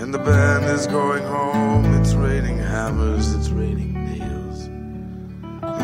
And 0.00 0.14
the 0.14 0.18
band 0.18 0.64
is 0.64 0.86
going 0.86 1.22
home. 1.24 1.84
It's 2.00 2.14
raining 2.14 2.56
hammers, 2.56 3.34
it's 3.34 3.50
raining 3.50 3.92
nails. 3.92 4.70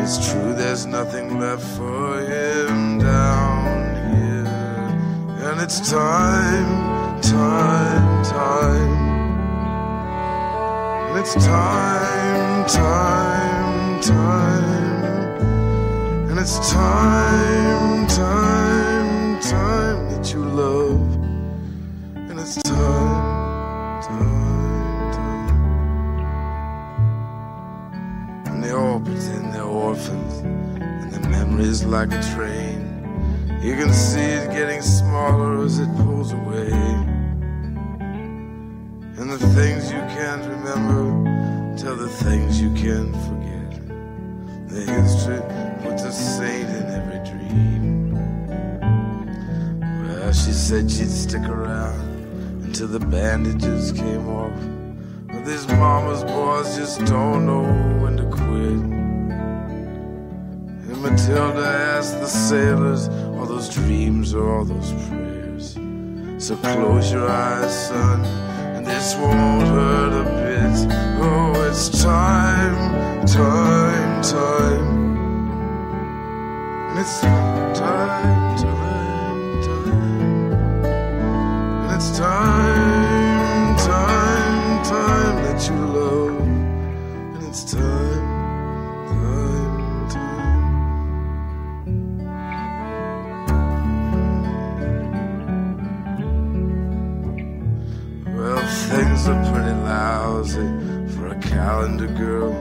It's 0.01 0.31
true, 0.31 0.55
there's 0.55 0.87
nothing 0.87 1.39
left 1.39 1.63
for 1.77 2.19
him 2.21 2.97
down 2.97 3.95
here. 4.15 4.45
And 5.47 5.61
it's 5.61 5.87
time, 5.87 7.21
time, 7.21 8.23
time. 8.23 9.07
And 11.09 11.19
it's 11.19 11.35
time, 11.35 12.65
time, 12.65 14.01
time. 14.01 14.67
And 16.29 16.39
it's 16.39 16.57
time, 16.71 18.07
time, 18.07 19.39
time 19.41 20.09
that 20.09 20.33
you 20.33 20.43
love. 20.43 21.13
And 22.15 22.39
it's 22.39 22.55
time, 22.63 23.26
orphans. 29.77 30.33
And 30.39 31.11
the 31.13 31.29
memories 31.29 31.83
like 31.85 32.11
a 32.11 32.21
train. 32.35 32.79
You 33.61 33.75
can 33.75 33.93
see 33.93 34.19
it 34.39 34.51
getting 34.51 34.81
smaller 34.81 35.63
as 35.63 35.79
it 35.79 35.89
pulls 35.97 36.31
away. 36.33 36.71
And 39.19 39.31
the 39.31 39.39
things 39.57 39.91
you 39.91 39.99
can't 40.17 40.45
remember 40.45 41.75
tell 41.77 41.95
the 41.95 42.09
things 42.25 42.61
you 42.61 42.71
can't 42.73 43.15
forget. 43.27 43.71
The 44.69 44.81
history 44.91 45.41
puts 45.83 46.03
a 46.03 46.11
saint 46.11 46.69
in 46.69 46.85
every 46.99 47.19
dream. 47.29 48.13
Well, 50.03 50.33
she 50.33 50.51
said 50.51 50.91
she'd 50.91 51.09
stick 51.09 51.47
around 51.47 51.99
until 52.63 52.87
the 52.87 52.99
bandages 52.99 53.91
came 53.91 54.27
off. 54.27 54.59
But 55.27 55.45
these 55.45 55.67
mama's 55.67 56.23
boys 56.23 56.77
just 56.77 57.03
don't 57.05 57.45
know 57.45 57.63
when 58.01 58.17
to 58.17 58.25
quit. 58.25 58.96
Matilda 61.09 61.65
asked 61.95 62.19
the 62.19 62.27
sailors, 62.27 63.07
all 63.37 63.45
those 63.45 63.69
dreams 63.69 64.33
or 64.33 64.57
all 64.57 64.65
those 64.65 64.91
prayers. 65.07 65.77
So 66.37 66.57
close 66.57 67.13
your 67.13 67.29
eyes, 67.29 67.87
son, 67.87 68.25
and 68.75 68.85
this 68.85 69.15
won't 69.15 69.67
hurt 69.67 70.13
a 70.21 70.23
bit. 70.25 70.75
Oh, 71.21 71.53
it's 71.69 71.87
time, 72.03 73.25
time, 73.25 74.21
time. 74.21 75.07
And 76.89 76.99
it's 76.99 77.21
time, 77.21 77.73
time, 77.73 78.57
time. 78.57 78.67
And 81.83 81.95
it's 81.95 82.17
time, 82.17 83.77
time, 83.77 84.83
time 84.83 85.35
that 85.45 85.69
you 85.69 85.75
love. 85.75 86.41
And 87.35 87.43
it's 87.47 87.63
time, 87.71 87.96
lousy 100.37 100.69
for 101.15 101.27
a 101.29 101.39
calendar 101.39 102.05
girl. 102.07 102.51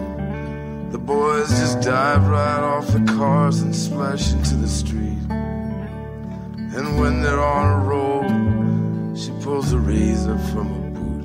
The 0.92 0.98
boys 0.98 1.48
just 1.48 1.82
dive 1.82 2.26
right 2.26 2.60
off 2.60 2.86
the 2.86 3.04
cars 3.18 3.60
and 3.60 3.76
splash 3.76 4.32
into 4.32 4.54
the 4.54 4.68
street. 4.68 5.24
And 5.28 6.98
when 6.98 7.20
they're 7.20 7.44
on 7.58 7.80
a 7.80 7.84
roll, 7.84 8.24
she 9.14 9.30
pulls 9.44 9.72
a 9.72 9.78
razor 9.78 10.38
from 10.50 10.66
a 10.72 10.82
boot, 10.96 11.24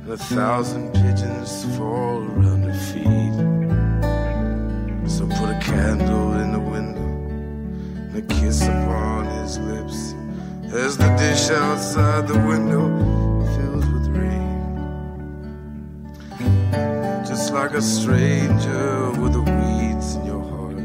and 0.00 0.10
a 0.10 0.16
thousand 0.16 0.92
pigeons 0.92 1.64
fall 1.76 2.18
around 2.30 2.62
her 2.64 2.80
feet. 2.90 3.36
So 5.08 5.26
put 5.26 5.50
a 5.56 5.60
candle 5.62 6.32
in 6.42 6.52
the 6.52 6.64
window 6.74 7.10
and 8.06 8.16
a 8.16 8.22
kiss 8.34 8.62
upon 8.62 9.26
his 9.38 9.58
lips 9.58 10.14
as 10.74 10.96
the 10.96 11.08
dish 11.16 11.50
outside 11.50 12.26
the 12.26 12.38
window 12.52 13.19
like 17.70 17.78
a 17.78 17.82
stranger 17.82 19.12
with 19.20 19.32
the 19.32 19.42
weeds 19.42 20.16
in 20.16 20.24
your 20.26 20.42
heart. 20.42 20.76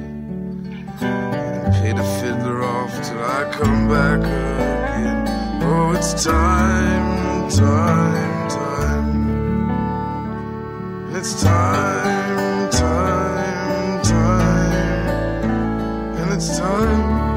And 1.01 1.73
pay 1.73 1.93
the 1.93 2.03
fiddler 2.19 2.61
off 2.61 2.91
till 3.01 3.23
I 3.23 3.49
come 3.51 3.87
back 3.87 4.19
again. 4.19 5.27
Oh, 5.63 5.93
it's 5.97 6.23
time, 6.23 7.49
time, 7.49 8.49
time. 8.49 9.15
It's 11.15 11.41
time, 11.41 12.69
time, 12.69 14.03
time. 14.03 15.09
And 16.19 16.33
it's 16.33 16.59
time, 16.59 17.34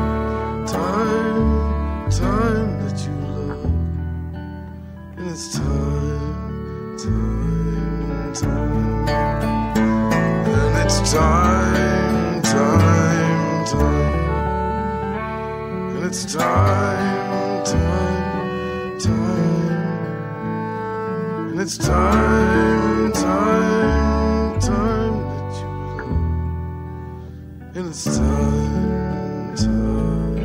it's 21.69 21.77
time, 21.77 23.13
time, 23.13 24.59
time 24.59 25.21
that 25.21 25.53
you 25.61 25.69
love. 25.99 27.77
And 27.77 27.89
it's 27.91 28.05
time, 28.05 29.55
time, 29.55 30.39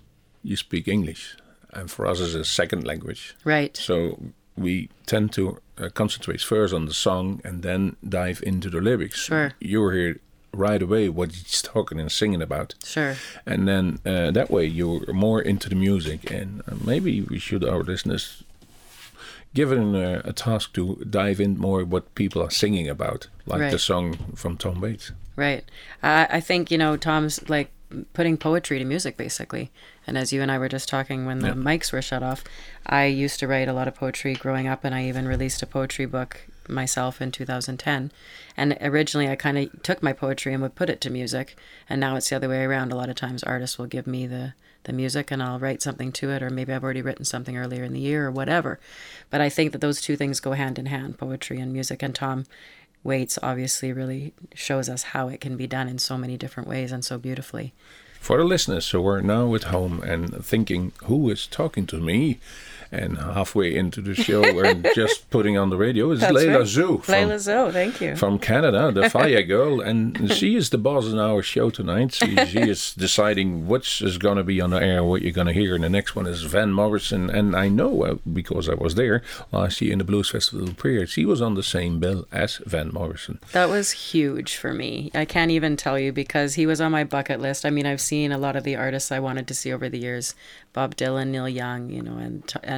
you 0.42 0.56
speak 0.56 0.88
English, 0.88 1.36
and 1.74 1.90
for 1.90 2.06
us 2.06 2.20
it's 2.20 2.32
a 2.32 2.42
second 2.42 2.86
language. 2.86 3.36
Right. 3.44 3.76
So 3.76 4.18
we 4.56 4.88
tend 5.04 5.34
to 5.34 5.60
uh, 5.76 5.90
concentrate 5.90 6.40
first 6.40 6.72
on 6.72 6.86
the 6.86 6.94
song 6.94 7.42
and 7.44 7.62
then 7.62 7.96
dive 8.02 8.42
into 8.42 8.70
the 8.70 8.80
lyrics. 8.80 9.24
Sure. 9.24 9.52
You 9.60 9.90
hear 9.90 10.20
right 10.52 10.82
away 10.82 11.08
what 11.08 11.32
he's 11.32 11.62
talking 11.62 12.00
and 12.00 12.10
singing 12.10 12.42
about. 12.42 12.74
Sure. 12.84 13.16
And 13.46 13.68
then 13.68 13.98
uh, 14.06 14.30
that 14.32 14.50
way 14.50 14.64
you're 14.66 15.12
more 15.12 15.40
into 15.42 15.68
the 15.68 15.74
music. 15.74 16.30
And 16.30 16.62
uh, 16.68 16.74
maybe 16.84 17.20
we 17.22 17.38
should, 17.38 17.64
our 17.64 17.82
listeners, 17.82 18.42
given 19.54 19.94
uh, 19.94 20.22
a 20.24 20.32
task 20.32 20.72
to 20.74 20.96
dive 21.08 21.40
in 21.40 21.58
more 21.58 21.84
what 21.84 22.14
people 22.14 22.42
are 22.42 22.50
singing 22.50 22.88
about, 22.88 23.28
like 23.46 23.70
the 23.70 23.78
song 23.78 24.16
from 24.34 24.56
Tom 24.56 24.80
Waits. 24.80 25.12
Right. 25.36 25.64
I 26.02 26.26
I 26.30 26.40
think, 26.40 26.70
you 26.70 26.78
know, 26.78 26.96
Tom's 26.96 27.48
like 27.48 27.70
putting 28.12 28.36
poetry 28.36 28.78
to 28.78 28.84
music 28.84 29.16
basically. 29.16 29.70
And 30.06 30.18
as 30.18 30.32
you 30.32 30.42
and 30.42 30.50
I 30.50 30.58
were 30.58 30.68
just 30.68 30.88
talking 30.88 31.26
when 31.26 31.38
the 31.40 31.48
Yeah. 31.48 31.54
mics 31.54 31.92
were 31.92 32.02
shut 32.02 32.22
off, 32.22 32.42
I 32.86 33.04
used 33.06 33.40
to 33.40 33.46
write 33.46 33.68
a 33.68 33.72
lot 33.72 33.88
of 33.88 33.94
poetry 33.94 34.34
growing 34.34 34.66
up 34.68 34.84
and 34.84 34.94
I 34.94 35.04
even 35.08 35.26
released 35.28 35.62
a 35.62 35.66
poetry 35.66 36.06
book 36.06 36.46
myself 36.68 37.20
in 37.20 37.30
2010. 37.32 38.12
And 38.56 38.76
originally 38.80 39.28
I 39.28 39.36
kind 39.36 39.58
of 39.58 39.82
took 39.82 40.02
my 40.02 40.12
poetry 40.12 40.52
and 40.52 40.62
would 40.62 40.74
put 40.74 40.90
it 40.90 41.00
to 41.02 41.10
music. 41.10 41.56
And 41.88 42.00
now 42.00 42.16
it's 42.16 42.28
the 42.28 42.36
other 42.36 42.48
way 42.48 42.62
around. 42.64 42.92
A 42.92 42.96
lot 42.96 43.08
of 43.08 43.16
times 43.16 43.42
artists 43.42 43.78
will 43.78 43.86
give 43.86 44.06
me 44.06 44.26
the 44.26 44.54
the 44.84 44.92
music 44.92 45.30
and 45.30 45.42
I'll 45.42 45.58
write 45.58 45.82
something 45.82 46.12
to 46.12 46.30
it 46.30 46.42
or 46.42 46.48
maybe 46.50 46.72
I've 46.72 46.84
already 46.84 47.02
written 47.02 47.24
something 47.24 47.56
earlier 47.58 47.84
in 47.84 47.92
the 47.92 48.00
year 48.00 48.26
or 48.26 48.30
whatever. 48.30 48.80
But 49.28 49.40
I 49.40 49.50
think 49.50 49.72
that 49.72 49.80
those 49.80 50.00
two 50.00 50.16
things 50.16 50.40
go 50.40 50.52
hand 50.52 50.78
in 50.78 50.86
hand, 50.86 51.18
poetry 51.18 51.60
and 51.60 51.72
music 51.72 52.02
and 52.02 52.14
Tom 52.14 52.46
Waits 53.04 53.38
obviously 53.42 53.92
really 53.92 54.32
shows 54.54 54.88
us 54.88 55.02
how 55.14 55.28
it 55.28 55.40
can 55.40 55.56
be 55.56 55.66
done 55.66 55.88
in 55.88 55.98
so 55.98 56.18
many 56.18 56.36
different 56.36 56.68
ways 56.68 56.90
and 56.90 57.04
so 57.04 57.16
beautifully. 57.18 57.72
For 58.20 58.38
the 58.38 58.44
listeners 58.44 58.90
who 58.90 59.06
are 59.06 59.22
now 59.22 59.54
at 59.54 59.64
home 59.64 60.02
and 60.02 60.44
thinking, 60.44 60.92
who 61.04 61.30
is 61.30 61.46
talking 61.46 61.86
to 61.86 61.98
me? 61.98 62.40
And 62.90 63.18
halfway 63.18 63.74
into 63.76 64.00
the 64.00 64.14
show, 64.14 64.40
we're 64.40 64.74
just 64.94 65.28
putting 65.30 65.58
on 65.58 65.70
the 65.70 65.76
radio. 65.76 66.10
is 66.10 66.20
That's 66.20 66.32
Leila 66.32 66.58
right. 66.60 66.66
Zoo 66.66 66.98
from, 66.98 67.14
Layla 67.14 67.38
Zoe, 67.38 67.72
thank 67.72 68.00
you. 68.00 68.16
from 68.16 68.38
Canada, 68.38 68.90
the 68.92 69.10
Fire 69.18 69.42
Girl. 69.42 69.80
And 69.80 70.32
she 70.32 70.56
is 70.56 70.70
the 70.70 70.78
boss 70.78 71.06
in 71.06 71.18
our 71.18 71.42
show 71.42 71.70
tonight. 71.70 72.14
She, 72.14 72.36
she 72.46 72.60
is 72.60 72.94
deciding 72.94 73.66
which 73.68 74.00
is 74.00 74.16
going 74.18 74.36
to 74.38 74.44
be 74.44 74.60
on 74.60 74.70
the 74.70 74.82
air, 74.82 75.04
what 75.04 75.22
you're 75.22 75.32
going 75.32 75.48
to 75.48 75.52
hear. 75.52 75.74
And 75.74 75.84
the 75.84 75.90
next 75.90 76.16
one 76.16 76.26
is 76.26 76.42
Van 76.42 76.72
Morrison. 76.72 77.28
And 77.28 77.54
I 77.54 77.68
know, 77.68 78.04
uh, 78.04 78.14
because 78.32 78.68
I 78.68 78.74
was 78.74 78.94
there 78.94 79.22
last 79.52 79.80
year 79.80 79.92
in 79.92 79.98
the 79.98 80.04
Blues 80.04 80.30
Festival 80.30 80.72
period, 80.74 81.10
she 81.10 81.26
was 81.26 81.42
on 81.42 81.54
the 81.54 81.62
same 81.62 81.98
bill 81.98 82.26
as 82.32 82.56
Van 82.64 82.90
Morrison. 82.92 83.38
That 83.52 83.68
was 83.68 83.90
huge 83.90 84.56
for 84.56 84.72
me. 84.72 85.10
I 85.14 85.24
can't 85.24 85.50
even 85.50 85.76
tell 85.76 85.98
you 85.98 86.12
because 86.12 86.54
he 86.54 86.66
was 86.66 86.80
on 86.80 86.92
my 86.92 87.04
bucket 87.04 87.40
list. 87.40 87.66
I 87.66 87.70
mean, 87.70 87.86
I've 87.86 88.00
seen 88.00 88.32
a 88.32 88.38
lot 88.38 88.56
of 88.56 88.64
the 88.64 88.76
artists 88.76 89.12
I 89.12 89.20
wanted 89.20 89.46
to 89.48 89.54
see 89.54 89.72
over 89.72 89.88
the 89.88 89.98
years, 89.98 90.34
Bob 90.72 90.96
Dylan, 90.96 91.28
Neil 91.28 91.48
Young, 91.48 91.90
you 91.90 92.02
know, 92.02 92.16
and 92.18 92.52
and 92.62 92.77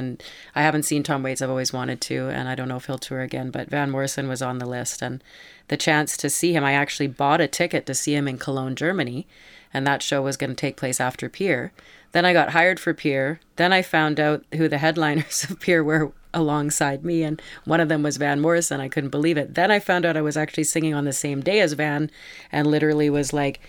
I 0.55 0.61
haven't 0.61 0.83
seen 0.83 1.03
Tom 1.03 1.23
Waits. 1.23 1.41
I've 1.41 1.49
always 1.49 1.73
wanted 1.73 2.01
to, 2.01 2.29
and 2.29 2.47
I 2.47 2.55
don't 2.55 2.67
know 2.67 2.77
if 2.77 2.85
he'll 2.85 2.97
tour 2.97 3.21
again. 3.21 3.51
But 3.51 3.69
Van 3.69 3.89
Morrison 3.89 4.27
was 4.27 4.41
on 4.41 4.59
the 4.59 4.65
list, 4.65 5.01
and 5.01 5.23
the 5.67 5.77
chance 5.77 6.17
to 6.17 6.29
see 6.29 6.53
him, 6.53 6.63
I 6.63 6.73
actually 6.73 7.07
bought 7.07 7.41
a 7.41 7.47
ticket 7.47 7.85
to 7.85 7.93
see 7.93 8.15
him 8.15 8.27
in 8.27 8.37
Cologne, 8.37 8.75
Germany, 8.75 9.27
and 9.73 9.87
that 9.87 10.03
show 10.03 10.21
was 10.21 10.37
going 10.37 10.49
to 10.49 10.55
take 10.55 10.77
place 10.77 10.99
after 10.99 11.29
Peer. 11.29 11.71
Then 12.11 12.25
I 12.25 12.33
got 12.33 12.51
hired 12.51 12.79
for 12.79 12.93
Peer. 12.93 13.39
Then 13.55 13.71
I 13.71 13.81
found 13.81 14.19
out 14.19 14.43
who 14.55 14.67
the 14.67 14.79
headliners 14.79 15.45
of 15.49 15.59
Peer 15.61 15.83
were 15.83 16.11
alongside 16.33 17.05
me, 17.05 17.23
and 17.23 17.41
one 17.65 17.79
of 17.79 17.89
them 17.89 18.03
was 18.03 18.17
Van 18.17 18.39
Morrison. 18.39 18.81
I 18.81 18.89
couldn't 18.89 19.09
believe 19.09 19.37
it. 19.37 19.55
Then 19.55 19.71
I 19.71 19.79
found 19.79 20.05
out 20.05 20.17
I 20.17 20.21
was 20.21 20.37
actually 20.37 20.65
singing 20.65 20.93
on 20.93 21.05
the 21.05 21.13
same 21.13 21.41
day 21.41 21.59
as 21.61 21.73
Van, 21.73 22.11
and 22.51 22.67
literally 22.67 23.09
was 23.09 23.33
like, 23.33 23.61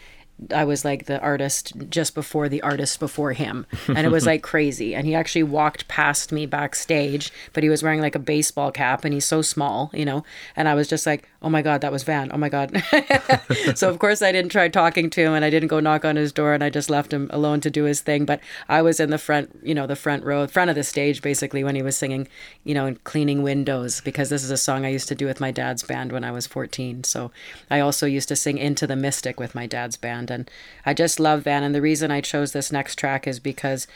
I 0.54 0.64
was 0.64 0.84
like 0.84 1.06
the 1.06 1.20
artist 1.20 1.72
just 1.88 2.14
before 2.14 2.48
the 2.48 2.62
artist 2.62 2.98
before 2.98 3.32
him. 3.32 3.66
And 3.88 3.98
it 3.98 4.10
was 4.10 4.26
like 4.26 4.42
crazy. 4.42 4.94
And 4.94 5.06
he 5.06 5.14
actually 5.14 5.44
walked 5.44 5.88
past 5.88 6.32
me 6.32 6.46
backstage, 6.46 7.32
but 7.52 7.62
he 7.62 7.68
was 7.68 7.82
wearing 7.82 8.00
like 8.00 8.14
a 8.14 8.20
baseball 8.20 8.72
cap 8.72 9.04
and 9.04 9.14
he's 9.14 9.26
so 9.26 9.42
small, 9.42 9.90
you 9.94 10.04
know. 10.04 10.24
And 10.56 10.68
I 10.68 10.74
was 10.74 10.88
just 10.88 11.06
like, 11.06 11.28
oh 11.42 11.50
my 11.50 11.62
God, 11.62 11.80
that 11.80 11.92
was 11.92 12.04
Van. 12.04 12.30
Oh 12.32 12.38
my 12.38 12.48
God. 12.48 12.82
so, 13.74 13.88
of 13.88 13.98
course, 13.98 14.22
I 14.22 14.32
didn't 14.32 14.50
try 14.50 14.68
talking 14.68 15.10
to 15.10 15.20
him 15.20 15.32
and 15.34 15.44
I 15.44 15.50
didn't 15.50 15.68
go 15.68 15.80
knock 15.80 16.04
on 16.04 16.16
his 16.16 16.32
door 16.32 16.54
and 16.54 16.62
I 16.62 16.70
just 16.70 16.88
left 16.88 17.12
him 17.12 17.28
alone 17.32 17.60
to 17.62 17.70
do 17.70 17.84
his 17.84 18.00
thing. 18.00 18.24
But 18.24 18.40
I 18.68 18.82
was 18.82 19.00
in 19.00 19.10
the 19.10 19.18
front, 19.18 19.58
you 19.62 19.74
know, 19.74 19.86
the 19.86 19.96
front 19.96 20.24
row, 20.24 20.46
front 20.46 20.70
of 20.70 20.76
the 20.76 20.84
stage 20.84 21.22
basically 21.22 21.64
when 21.64 21.74
he 21.74 21.82
was 21.82 21.96
singing, 21.96 22.28
you 22.64 22.74
know, 22.74 22.86
and 22.86 23.02
cleaning 23.04 23.42
windows 23.42 24.00
because 24.00 24.28
this 24.28 24.44
is 24.44 24.50
a 24.50 24.56
song 24.56 24.84
I 24.84 24.90
used 24.90 25.08
to 25.08 25.14
do 25.14 25.26
with 25.26 25.40
my 25.40 25.50
dad's 25.50 25.82
band 25.82 26.12
when 26.12 26.24
I 26.24 26.30
was 26.30 26.46
14. 26.46 27.04
So 27.04 27.30
I 27.70 27.80
also 27.80 28.06
used 28.06 28.28
to 28.28 28.36
sing 28.36 28.58
Into 28.58 28.86
the 28.86 28.96
Mystic 28.96 29.40
with 29.40 29.54
my 29.54 29.66
dad's 29.66 29.96
band. 29.96 30.30
And 30.30 30.50
I 30.86 30.94
just 30.94 31.18
love 31.18 31.42
Van. 31.42 31.62
And 31.62 31.74
the 31.74 31.82
reason 31.82 32.10
I 32.10 32.20
chose 32.20 32.52
this 32.52 32.72
next 32.72 32.96
track 32.96 33.26
is 33.26 33.40
because 33.40 33.86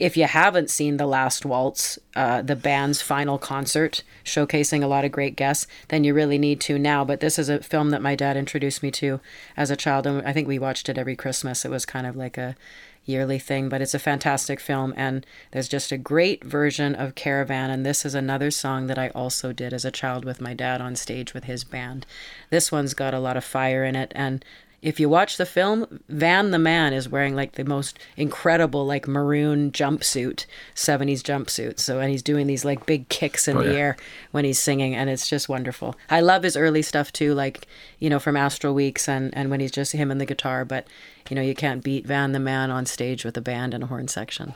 if 0.00 0.16
you 0.16 0.24
haven't 0.24 0.70
seen 0.70 0.96
The 0.96 1.06
Last 1.06 1.44
Waltz, 1.44 1.98
uh, 2.16 2.40
the 2.40 2.56
band's 2.56 3.02
final 3.02 3.38
concert, 3.38 4.02
showcasing 4.24 4.82
a 4.82 4.86
lot 4.86 5.04
of 5.04 5.12
great 5.12 5.36
guests, 5.36 5.66
then 5.88 6.04
you 6.04 6.14
really 6.14 6.38
need 6.38 6.60
to 6.62 6.78
now. 6.78 7.04
But 7.04 7.20
this 7.20 7.38
is 7.38 7.50
a 7.50 7.62
film 7.62 7.90
that 7.90 8.00
my 8.00 8.16
dad 8.16 8.36
introduced 8.36 8.82
me 8.82 8.90
to 8.92 9.20
as 9.58 9.70
a 9.70 9.76
child, 9.76 10.06
and 10.06 10.26
I 10.26 10.32
think 10.32 10.48
we 10.48 10.58
watched 10.58 10.88
it 10.88 10.96
every 10.96 11.16
Christmas. 11.16 11.66
It 11.66 11.70
was 11.70 11.84
kind 11.84 12.06
of 12.06 12.16
like 12.16 12.38
a 12.38 12.56
yearly 13.04 13.38
thing, 13.38 13.68
but 13.68 13.82
it's 13.82 13.94
a 13.94 13.98
fantastic 13.98 14.58
film, 14.58 14.94
and 14.96 15.26
there's 15.50 15.68
just 15.68 15.92
a 15.92 15.98
great 15.98 16.44
version 16.44 16.94
of 16.94 17.14
Caravan. 17.14 17.68
And 17.68 17.84
this 17.84 18.06
is 18.06 18.14
another 18.14 18.50
song 18.50 18.86
that 18.86 18.98
I 18.98 19.10
also 19.10 19.52
did 19.52 19.74
as 19.74 19.84
a 19.84 19.90
child 19.90 20.24
with 20.24 20.40
my 20.40 20.54
dad 20.54 20.80
on 20.80 20.96
stage 20.96 21.34
with 21.34 21.44
his 21.44 21.62
band. 21.62 22.06
This 22.48 22.72
one's 22.72 22.94
got 22.94 23.12
a 23.12 23.20
lot 23.20 23.36
of 23.36 23.44
fire 23.44 23.84
in 23.84 23.96
it, 23.96 24.12
and 24.14 24.42
if 24.82 24.98
you 24.98 25.08
watch 25.08 25.36
the 25.36 25.44
film, 25.44 26.00
Van 26.08 26.50
the 26.52 26.58
man 26.58 26.92
is 26.92 27.08
wearing 27.08 27.34
like 27.36 27.52
the 27.52 27.64
most 27.64 27.98
incredible 28.16 28.86
like 28.86 29.06
maroon 29.06 29.72
jumpsuit, 29.72 30.46
70s 30.74 31.20
jumpsuit. 31.22 31.78
So 31.78 32.00
and 32.00 32.10
he's 32.10 32.22
doing 32.22 32.46
these 32.46 32.64
like 32.64 32.86
big 32.86 33.08
kicks 33.08 33.46
in 33.46 33.56
Oh, 33.58 33.62
the 33.62 33.72
yeah. 33.72 33.78
air 33.78 33.96
when 34.30 34.44
he's 34.44 34.58
singing 34.58 34.94
and 34.94 35.10
it's 35.10 35.28
just 35.28 35.48
wonderful. 35.48 35.96
I 36.08 36.20
love 36.20 36.42
his 36.44 36.56
early 36.56 36.82
stuff 36.82 37.12
too 37.12 37.34
like, 37.34 37.66
you 37.98 38.08
know, 38.08 38.18
from 38.18 38.36
Astral 38.36 38.72
Weeks 38.74 39.08
and 39.08 39.34
and 39.36 39.50
when 39.50 39.60
he's 39.60 39.70
just 39.72 39.92
him 39.92 40.10
and 40.10 40.20
the 40.20 40.26
guitar, 40.26 40.64
but 40.64 40.86
you 41.28 41.36
know, 41.36 41.42
you 41.42 41.54
can't 41.54 41.84
beat 41.84 42.06
Van 42.06 42.32
the 42.32 42.40
man 42.40 42.70
on 42.70 42.86
stage 42.86 43.24
with 43.24 43.36
a 43.36 43.40
band 43.42 43.74
and 43.74 43.84
a 43.84 43.86
horn 43.86 44.08
section. 44.08 44.54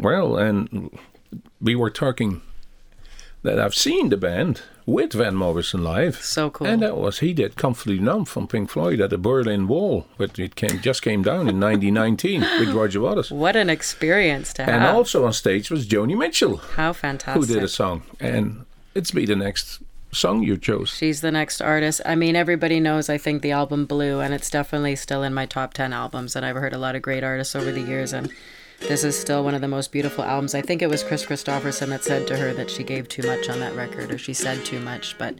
Well, 0.00 0.36
and 0.36 0.90
we 1.60 1.74
were 1.74 1.90
talking 1.90 2.42
that 3.42 3.58
I've 3.58 3.74
seen 3.74 4.10
the 4.10 4.16
band 4.16 4.62
with 4.86 5.12
Van 5.12 5.34
Morrison 5.34 5.82
live. 5.82 6.16
So 6.16 6.50
cool. 6.50 6.66
And 6.66 6.82
that 6.82 6.96
was 6.96 7.20
he 7.20 7.32
did 7.32 7.56
Comfortably 7.56 7.98
Numb 7.98 8.24
from 8.24 8.46
Pink 8.46 8.68
Floyd 8.70 9.00
at 9.00 9.10
the 9.10 9.18
Berlin 9.18 9.66
Wall, 9.68 10.06
but 10.18 10.38
it 10.38 10.56
came 10.56 10.80
just 10.80 11.02
came 11.02 11.22
down 11.22 11.48
in 11.48 11.60
1919 11.60 12.40
with 12.60 12.70
Roger 12.70 13.00
Waters. 13.00 13.30
What 13.30 13.56
an 13.56 13.70
experience 13.70 14.52
to 14.54 14.64
have. 14.64 14.74
And 14.74 14.84
also 14.84 15.24
on 15.24 15.32
stage 15.32 15.70
was 15.70 15.86
Joni 15.86 16.16
Mitchell, 16.18 16.58
How 16.58 16.92
fantastic! 16.92 17.48
who 17.48 17.54
did 17.54 17.62
a 17.62 17.68
song. 17.68 18.02
And 18.18 18.66
it's 18.94 19.10
be 19.10 19.24
the 19.26 19.36
next 19.36 19.80
song 20.12 20.42
you 20.42 20.58
chose. 20.58 20.90
She's 20.90 21.20
the 21.20 21.30
next 21.30 21.62
artist. 21.62 22.00
I 22.04 22.16
mean, 22.16 22.34
everybody 22.36 22.80
knows, 22.80 23.08
I 23.08 23.16
think, 23.16 23.42
the 23.42 23.52
album 23.52 23.86
Blue, 23.86 24.20
and 24.20 24.34
it's 24.34 24.50
definitely 24.50 24.96
still 24.96 25.22
in 25.22 25.32
my 25.32 25.46
top 25.46 25.72
10 25.72 25.92
albums. 25.92 26.34
And 26.34 26.44
I've 26.44 26.56
heard 26.56 26.74
a 26.74 26.78
lot 26.78 26.96
of 26.96 27.02
great 27.02 27.22
artists 27.22 27.54
over 27.54 27.70
the 27.70 27.80
years, 27.80 28.12
and 28.12 28.28
this 28.80 29.04
is 29.04 29.18
still 29.18 29.44
one 29.44 29.54
of 29.54 29.60
the 29.60 29.68
most 29.68 29.92
beautiful 29.92 30.24
albums. 30.24 30.54
I 30.54 30.62
think 30.62 30.82
it 30.82 30.88
was 30.88 31.02
Kris 31.02 31.24
Kristofferson 31.24 31.88
that 31.88 32.02
said 32.02 32.26
to 32.28 32.36
her 32.36 32.52
that 32.54 32.70
she 32.70 32.82
gave 32.82 33.08
too 33.08 33.22
much 33.26 33.48
on 33.48 33.60
that 33.60 33.74
record, 33.74 34.10
or 34.10 34.18
she 34.18 34.34
said 34.34 34.64
too 34.64 34.80
much. 34.80 35.16
But, 35.18 35.36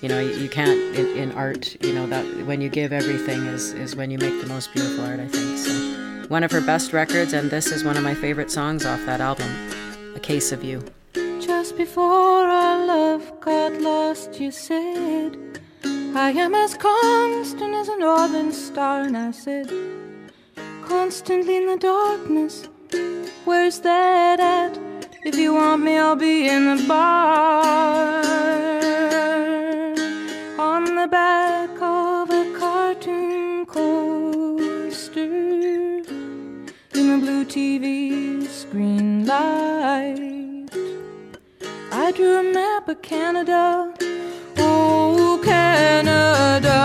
you 0.00 0.08
know, 0.08 0.18
you, 0.18 0.30
you 0.34 0.48
can't, 0.48 0.78
in, 0.96 1.06
in 1.16 1.32
art, 1.32 1.76
you 1.84 1.92
know, 1.92 2.06
that 2.08 2.24
when 2.46 2.60
you 2.60 2.68
give 2.68 2.92
everything 2.92 3.46
is, 3.46 3.72
is 3.72 3.94
when 3.94 4.10
you 4.10 4.18
make 4.18 4.40
the 4.40 4.48
most 4.48 4.72
beautiful 4.72 5.04
art, 5.04 5.20
I 5.20 5.28
think. 5.28 5.58
So, 5.58 6.28
one 6.28 6.42
of 6.42 6.50
her 6.50 6.60
best 6.60 6.92
records, 6.92 7.32
and 7.34 7.50
this 7.50 7.66
is 7.66 7.84
one 7.84 7.96
of 7.96 8.02
my 8.02 8.14
favorite 8.14 8.50
songs 8.50 8.86
off 8.86 9.04
that 9.06 9.20
album 9.20 9.50
A 10.16 10.20
Case 10.20 10.50
of 10.50 10.64
You. 10.64 10.82
Just 11.40 11.76
before 11.76 12.48
our 12.48 12.86
love 12.86 13.40
got 13.40 13.74
lost, 13.80 14.40
you 14.40 14.50
said, 14.50 15.36
I 16.14 16.30
am 16.30 16.54
as 16.54 16.74
constant 16.74 17.74
as 17.74 17.88
a 17.88 17.98
northern 17.98 18.52
star. 18.52 19.02
And 19.02 19.16
I 19.16 19.30
said, 19.30 19.70
constantly 20.92 21.56
in 21.56 21.66
the 21.66 21.78
darkness. 21.78 22.68
Where's 23.46 23.78
that 23.80 24.38
at? 24.40 24.72
If 25.24 25.34
you 25.36 25.54
want 25.54 25.82
me, 25.82 25.96
I'll 25.96 26.16
be 26.16 26.48
in 26.54 26.62
the 26.76 26.84
bar. 26.86 28.22
On 30.70 30.82
the 31.00 31.08
back 31.08 31.70
of 31.80 32.28
a 32.40 32.44
cartoon 32.60 33.64
coaster. 33.64 35.32
In 36.98 37.06
a 37.16 37.18
blue 37.24 37.44
TV 37.46 38.46
screen 38.60 39.24
light. 39.24 40.68
I 42.04 42.12
drew 42.16 42.34
a 42.38 42.42
map 42.52 42.86
of 42.88 43.00
Canada. 43.00 43.94
Oh, 44.58 45.40
Canada. 45.42 46.80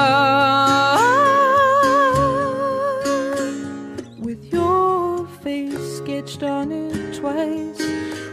On 6.44 6.72
it 6.72 7.16
twice. 7.16 7.82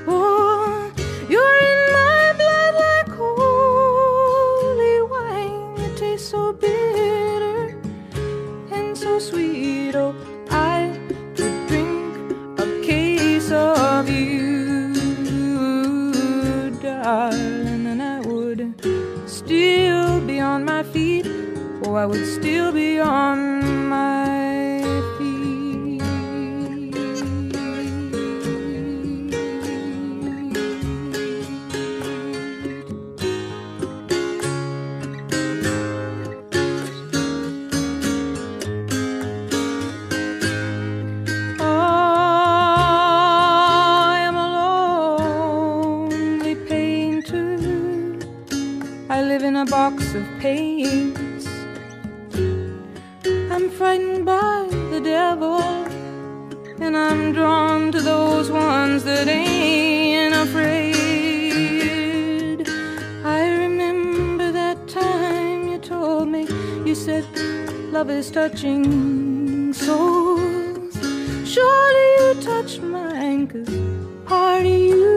Oh, 0.06 0.92
you're 1.28 1.58
in 1.72 1.92
my 1.92 2.32
blood 2.36 2.74
like 2.86 3.08
holy 3.16 5.00
wine. 5.12 5.74
It 5.78 5.96
tastes 5.96 6.28
so 6.28 6.52
bitter 6.52 7.76
and 8.70 8.96
so 8.96 9.18
sweet. 9.18 9.94
Oh, 9.94 10.14
I 10.50 10.98
could 11.36 11.66
drink 11.66 12.16
a 12.58 12.66
case 12.82 13.50
of 13.50 14.08
you, 14.10 14.92
darling, 16.82 17.86
and 17.86 18.02
I 18.02 18.20
would 18.20 18.74
still 19.26 20.20
be 20.26 20.40
on 20.40 20.64
my 20.64 20.82
feet. 20.82 21.26
Oh, 21.84 21.94
I 21.94 22.04
would 22.06 22.26
still 22.26 22.70
be 22.72 22.98
on 22.98 23.88
my 23.88 24.23
box 49.94 50.14
of 50.14 50.24
paints. 50.40 51.46
I'm 53.50 53.70
frightened 53.70 54.24
by 54.24 54.66
the 54.90 55.00
devil, 55.00 55.60
and 56.80 56.96
I'm 56.96 57.32
drawn 57.32 57.92
to 57.92 58.00
those 58.00 58.50
ones 58.50 59.04
that 59.04 59.28
ain't 59.28 60.34
afraid. 60.34 60.94
I 63.24 63.48
remember 63.64 64.50
that 64.52 64.88
time 64.88 65.68
you 65.68 65.78
told 65.78 66.28
me, 66.28 66.48
you 66.84 66.94
said, 66.94 67.24
love 67.92 68.10
is 68.10 68.30
touching 68.30 69.72
souls. 69.72 70.94
Surely 71.44 72.06
you 72.18 72.34
touched 72.40 72.82
mine, 72.82 73.46
cause 73.46 73.68
part 74.26 74.60
of 74.60 74.66
you 74.66 75.13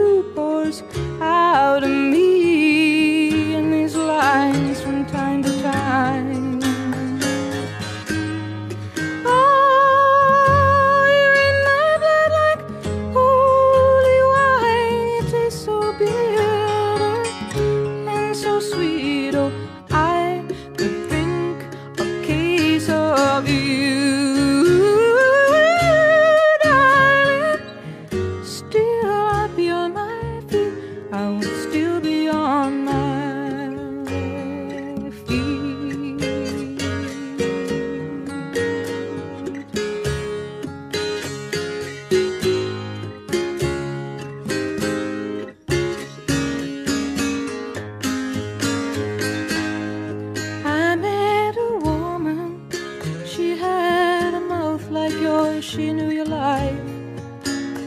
She 55.60 55.92
knew 55.92 56.10
your 56.10 56.24
life. 56.24 56.78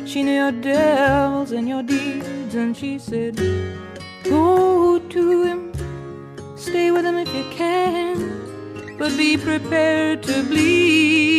She 0.06 0.24
knew 0.24 0.34
your 0.34 0.52
devils 0.52 1.52
and 1.52 1.70
your 1.70 1.82
deeds. 1.82 2.54
And 2.54 2.76
she 2.76 3.00
said, 3.00 3.38
Go 4.24 5.00
to 5.00 5.44
him. 5.44 5.72
Stay 6.58 6.92
with 6.92 7.06
him 7.06 7.16
if 7.16 7.34
you 7.34 7.46
can. 7.52 8.98
But 9.00 9.16
be 9.18 9.38
prepared 9.38 10.22
to 10.24 10.44
bleed. 10.44 11.31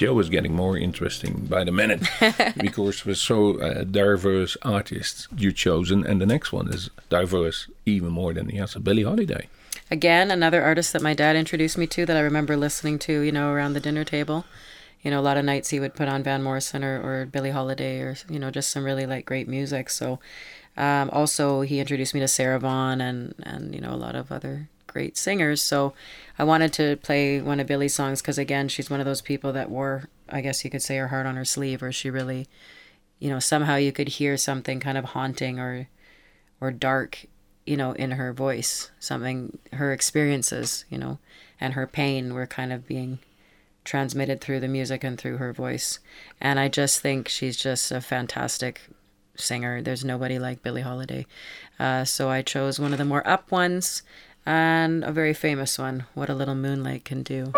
Show 0.00 0.18
is 0.18 0.30
getting 0.30 0.54
more 0.54 0.78
interesting 0.78 1.46
by 1.46 1.62
the 1.62 1.70
minute 1.70 2.00
because 2.56 3.04
we're 3.04 3.14
so 3.14 3.60
uh, 3.60 3.84
diverse 3.84 4.56
artists 4.62 5.28
you've 5.36 5.56
chosen, 5.56 6.06
and 6.06 6.22
the 6.22 6.26
next 6.26 6.54
one 6.54 6.68
is 6.72 6.88
diverse 7.10 7.68
even 7.84 8.08
more 8.08 8.32
than 8.32 8.46
the 8.46 8.58
other. 8.58 8.80
Billie 8.80 9.02
Holiday. 9.02 9.48
Again, 9.90 10.30
another 10.30 10.62
artist 10.62 10.94
that 10.94 11.02
my 11.02 11.12
dad 11.12 11.36
introduced 11.36 11.76
me 11.76 11.86
to 11.88 12.06
that 12.06 12.16
I 12.16 12.20
remember 12.20 12.56
listening 12.56 12.98
to, 13.00 13.20
you 13.20 13.30
know, 13.30 13.52
around 13.52 13.74
the 13.74 13.80
dinner 13.80 14.04
table. 14.04 14.46
You 15.02 15.10
know, 15.10 15.20
a 15.20 15.26
lot 15.28 15.36
of 15.36 15.44
nights 15.44 15.68
he 15.68 15.80
would 15.80 15.94
put 15.94 16.08
on 16.08 16.22
Van 16.22 16.42
Morrison 16.42 16.82
or, 16.82 16.96
or 17.02 17.26
Billie 17.26 17.50
Holiday 17.50 18.00
or, 18.00 18.16
you 18.30 18.38
know, 18.38 18.50
just 18.50 18.70
some 18.70 18.84
really 18.84 19.04
like 19.04 19.26
great 19.26 19.48
music. 19.48 19.90
So 19.90 20.18
um, 20.78 21.10
also 21.10 21.60
he 21.60 21.78
introduced 21.78 22.14
me 22.14 22.20
to 22.20 22.28
Sarah 22.28 22.58
Vaughan 22.58 23.02
and, 23.02 23.34
and, 23.42 23.74
you 23.74 23.82
know, 23.82 23.92
a 23.92 24.00
lot 24.00 24.14
of 24.14 24.32
other 24.32 24.68
great 24.92 25.16
singers. 25.16 25.62
So 25.62 25.94
I 26.38 26.44
wanted 26.44 26.72
to 26.74 26.96
play 26.96 27.40
one 27.40 27.60
of 27.60 27.66
Billie's 27.66 27.94
songs 27.94 28.20
because, 28.20 28.38
again, 28.38 28.68
she's 28.68 28.90
one 28.90 29.00
of 29.00 29.06
those 29.06 29.22
people 29.22 29.52
that 29.52 29.70
wore, 29.70 30.08
I 30.28 30.40
guess 30.40 30.64
you 30.64 30.70
could 30.70 30.82
say, 30.82 30.96
her 30.96 31.08
heart 31.08 31.26
on 31.26 31.36
her 31.36 31.44
sleeve, 31.44 31.82
or 31.82 31.92
she 31.92 32.10
really, 32.10 32.46
you 33.18 33.30
know, 33.30 33.38
somehow 33.38 33.76
you 33.76 33.92
could 33.92 34.08
hear 34.08 34.36
something 34.36 34.80
kind 34.80 34.98
of 34.98 35.06
haunting 35.06 35.58
or, 35.58 35.88
or 36.60 36.70
dark, 36.70 37.26
you 37.66 37.76
know, 37.76 37.92
in 37.92 38.12
her 38.12 38.32
voice. 38.32 38.90
Something, 38.98 39.58
her 39.72 39.92
experiences, 39.92 40.84
you 40.90 40.98
know, 40.98 41.18
and 41.60 41.74
her 41.74 41.86
pain 41.86 42.34
were 42.34 42.46
kind 42.46 42.72
of 42.72 42.86
being 42.86 43.18
transmitted 43.84 44.40
through 44.40 44.60
the 44.60 44.68
music 44.68 45.04
and 45.04 45.18
through 45.18 45.38
her 45.38 45.52
voice. 45.52 45.98
And 46.40 46.58
I 46.58 46.68
just 46.68 47.00
think 47.00 47.28
she's 47.28 47.56
just 47.56 47.90
a 47.90 48.00
fantastic 48.00 48.82
singer. 49.36 49.82
There's 49.82 50.04
nobody 50.04 50.38
like 50.38 50.62
Billie 50.62 50.82
Holiday. 50.82 51.26
Uh, 51.78 52.04
so 52.04 52.28
I 52.28 52.42
chose 52.42 52.78
one 52.78 52.92
of 52.92 52.98
the 52.98 53.04
more 53.04 53.26
up 53.26 53.50
ones 53.50 54.02
and 54.50 55.04
a 55.04 55.12
very 55.12 55.32
famous 55.32 55.78
one, 55.78 56.06
What 56.14 56.28
a 56.28 56.34
Little 56.34 56.56
Moonlight 56.56 57.04
Can 57.04 57.22
Do. 57.22 57.52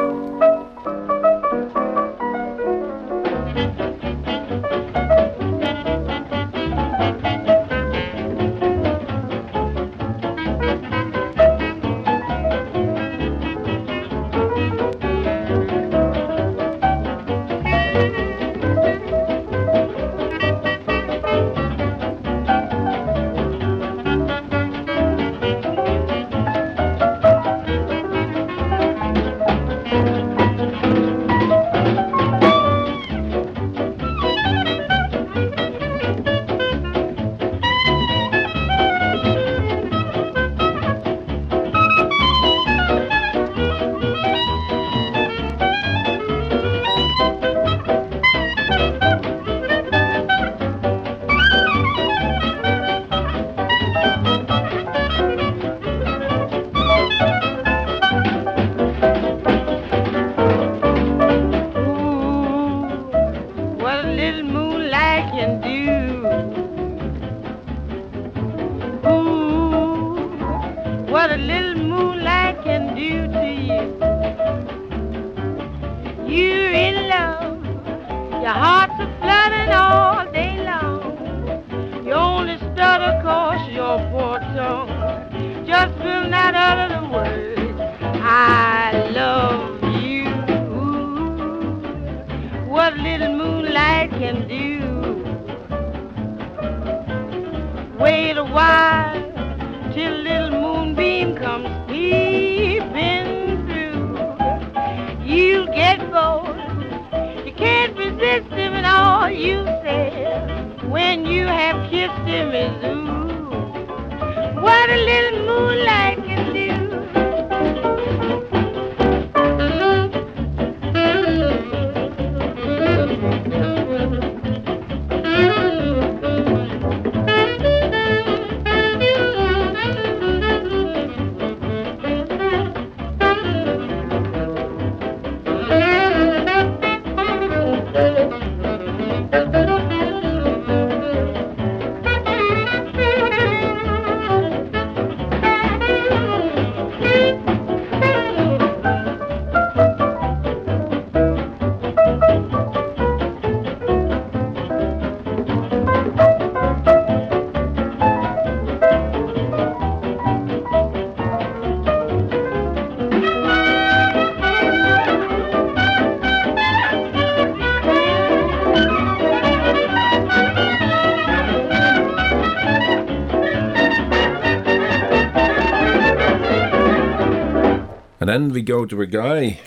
Then 178.33 178.49
we 178.49 178.63
go 178.63 178.87
to 178.87 179.03
a 179.03 179.07
guy 179.07 179.61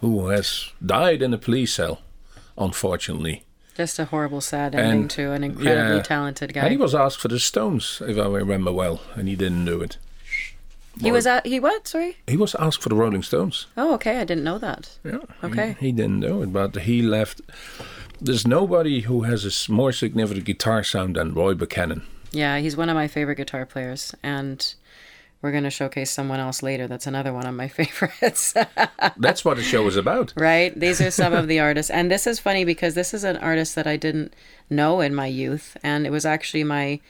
who 0.00 0.28
has 0.28 0.72
died 0.84 1.22
in 1.22 1.32
a 1.32 1.38
police 1.38 1.74
cell, 1.74 2.00
unfortunately. 2.58 3.44
Just 3.76 3.98
a 3.98 4.06
horrible, 4.06 4.40
sad 4.40 4.74
ending 4.74 5.02
And, 5.02 5.10
to 5.10 5.32
an 5.32 5.44
incredibly 5.44 5.96
yeah. 5.96 6.02
talented 6.02 6.52
guy. 6.54 6.62
And 6.62 6.70
he 6.70 6.76
was 6.76 6.94
asked 6.94 7.20
for 7.20 7.28
the 7.28 7.38
Stones, 7.38 8.02
if 8.06 8.18
I 8.18 8.26
remember 8.26 8.72
well, 8.72 9.00
and 9.14 9.28
he 9.28 9.36
didn't 9.36 9.66
do 9.66 9.80
it. 9.82 9.98
He 10.98 11.12
was 11.12 11.26
at 11.26 11.44
he 11.44 11.60
what? 11.60 11.86
Sorry. 11.86 12.16
He 12.26 12.38
was 12.38 12.54
asked 12.54 12.82
for 12.82 12.88
the 12.88 12.94
Rolling 12.94 13.22
Stones. 13.22 13.66
Oh, 13.76 13.92
okay. 13.94 14.18
I 14.18 14.24
didn't 14.24 14.44
know 14.44 14.58
that. 14.58 14.96
Yeah. 15.04 15.18
Okay. 15.44 15.76
He, 15.78 15.86
he 15.86 15.92
didn't 15.92 16.20
do 16.20 16.42
it, 16.42 16.52
but 16.54 16.74
he 16.74 17.02
left. 17.02 17.42
There's 18.18 18.46
nobody 18.46 19.00
who 19.00 19.24
has 19.24 19.44
a 19.44 19.72
more 19.72 19.92
significant 19.92 20.46
guitar 20.46 20.82
sound 20.82 21.16
than 21.16 21.34
Roy 21.34 21.52
Buchanan. 21.52 22.02
Yeah, 22.32 22.58
he's 22.58 22.78
one 22.78 22.88
of 22.88 22.94
my 22.94 23.08
favorite 23.08 23.36
guitar 23.36 23.66
players, 23.66 24.14
and 24.22 24.74
we're 25.42 25.52
going 25.52 25.64
to 25.64 25.70
showcase 25.70 26.10
someone 26.10 26.40
else 26.40 26.62
later. 26.62 26.86
That's 26.86 27.06
another 27.06 27.32
one 27.32 27.46
of 27.46 27.54
my 27.54 27.68
favorites. 27.78 28.54
That's 29.16 29.44
what 29.44 29.56
the 29.56 29.62
show 29.62 29.86
is 29.86 29.96
about. 29.96 30.32
right? 30.36 30.78
These 30.78 31.00
are 31.00 31.10
some 31.10 31.32
of 31.32 31.46
the 31.48 31.60
artists. 31.60 31.90
And 31.90 32.10
this 32.10 32.26
is 32.26 32.38
funny 32.38 32.64
because 32.64 32.94
this 32.94 33.12
is 33.14 33.24
an 33.24 33.36
artist 33.36 33.74
that 33.74 33.86
I 33.86 33.96
didn't 33.96 34.34
know 34.70 35.00
in 35.00 35.14
my 35.14 35.26
youth. 35.26 35.76
And 35.82 36.06
it 36.06 36.10
was 36.10 36.24
actually 36.26 36.64
my 36.64 37.00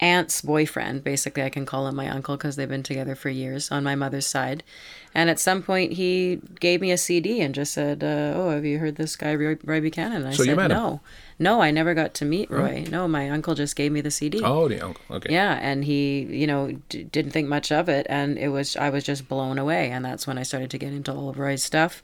aunt's 0.00 0.42
boyfriend. 0.42 1.04
Basically, 1.04 1.42
I 1.42 1.48
can 1.48 1.64
call 1.66 1.86
him 1.86 1.96
my 1.96 2.08
uncle 2.08 2.36
because 2.36 2.56
they've 2.56 2.68
been 2.68 2.82
together 2.82 3.14
for 3.14 3.28
years 3.30 3.70
on 3.70 3.84
my 3.84 3.94
mother's 3.94 4.26
side. 4.26 4.62
And 5.14 5.30
at 5.30 5.38
some 5.38 5.62
point, 5.62 5.92
he 5.92 6.40
gave 6.58 6.80
me 6.80 6.90
a 6.90 6.98
CD 6.98 7.40
and 7.40 7.54
just 7.54 7.72
said, 7.72 8.02
uh, 8.02 8.32
Oh, 8.34 8.50
have 8.50 8.64
you 8.64 8.80
heard 8.80 8.96
this 8.96 9.14
guy, 9.14 9.34
Roy, 9.34 9.56
Roy 9.64 9.80
Buchanan? 9.80 10.16
And 10.22 10.28
I 10.28 10.32
So 10.32 10.42
you 10.42 10.56
said? 10.56 10.68
No. 10.68 11.00
No, 11.38 11.62
I 11.62 11.70
never 11.70 11.94
got 11.94 12.14
to 12.14 12.24
meet 12.24 12.50
Roy. 12.50 12.84
No, 12.90 13.06
my 13.08 13.30
uncle 13.30 13.54
just 13.54 13.76
gave 13.76 13.92
me 13.92 14.00
the 14.00 14.10
CD. 14.10 14.40
Oh, 14.44 14.68
the 14.68 14.80
uncle. 14.80 15.02
Okay. 15.10 15.32
Yeah, 15.32 15.58
and 15.60 15.84
he, 15.84 16.22
you 16.22 16.46
know, 16.46 16.72
d- 16.88 17.04
didn't 17.04 17.32
think 17.32 17.48
much 17.48 17.72
of 17.72 17.88
it, 17.88 18.06
and 18.08 18.38
it 18.38 18.48
was 18.48 18.76
I 18.76 18.90
was 18.90 19.02
just 19.02 19.28
blown 19.28 19.58
away, 19.58 19.90
and 19.90 20.04
that's 20.04 20.26
when 20.28 20.38
I 20.38 20.44
started 20.44 20.70
to 20.70 20.78
get 20.78 20.92
into 20.92 21.12
all 21.12 21.28
of 21.28 21.38
Roy's 21.38 21.64
stuff. 21.64 22.02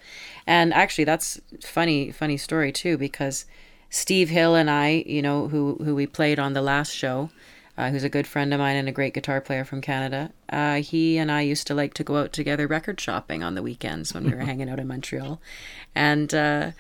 And 0.49 0.74
actually, 0.74 1.05
that's 1.05 1.41
funny, 1.64 2.11
funny 2.11 2.36
story 2.36 2.72
too, 2.72 2.99
because 2.99 3.45
Steve 3.88 4.30
Hill 4.30 4.57
and 4.57 4.68
I, 4.68 5.05
you 5.07 5.22
know, 5.22 5.47
who 5.49 5.76
who 5.84 5.95
we 5.95 6.07
played 6.09 6.41
on 6.41 6.53
the 6.53 6.62
last 6.62 6.93
show, 6.93 7.30
uh, 7.80 7.88
who's 7.90 8.04
a 8.04 8.10
good 8.10 8.26
friend 8.26 8.52
of 8.52 8.60
mine 8.60 8.76
and 8.76 8.90
a 8.90 8.92
great 8.92 9.14
guitar 9.14 9.40
player 9.40 9.64
from 9.64 9.80
Canada. 9.80 10.30
Uh, 10.50 10.76
he 10.76 11.16
and 11.16 11.32
I 11.32 11.40
used 11.40 11.66
to 11.68 11.74
like 11.74 11.94
to 11.94 12.04
go 12.04 12.18
out 12.18 12.30
together 12.30 12.66
record 12.66 13.00
shopping 13.00 13.42
on 13.42 13.54
the 13.54 13.62
weekends 13.62 14.12
when 14.12 14.24
we 14.24 14.34
were 14.34 14.40
hanging 14.44 14.68
out 14.68 14.78
in 14.78 14.88
Montreal, 14.88 15.40
and. 15.94 16.32
Uh, 16.34 16.70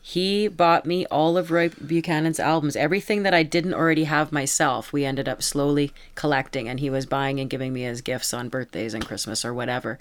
he 0.00 0.48
bought 0.48 0.86
me 0.86 1.04
all 1.06 1.36
of 1.36 1.50
Roy 1.50 1.68
Buchanan's 1.68 2.40
albums, 2.40 2.76
everything 2.76 3.24
that 3.24 3.34
I 3.34 3.42
didn't 3.42 3.74
already 3.74 4.04
have 4.04 4.32
myself. 4.32 4.90
We 4.90 5.04
ended 5.04 5.28
up 5.28 5.42
slowly 5.42 5.92
collecting, 6.14 6.66
and 6.66 6.80
he 6.80 6.88
was 6.88 7.04
buying 7.04 7.38
and 7.40 7.50
giving 7.50 7.74
me 7.74 7.84
as 7.84 8.00
gifts 8.00 8.32
on 8.32 8.48
birthdays 8.48 8.94
and 8.94 9.04
Christmas 9.04 9.44
or 9.44 9.52
whatever. 9.52 9.98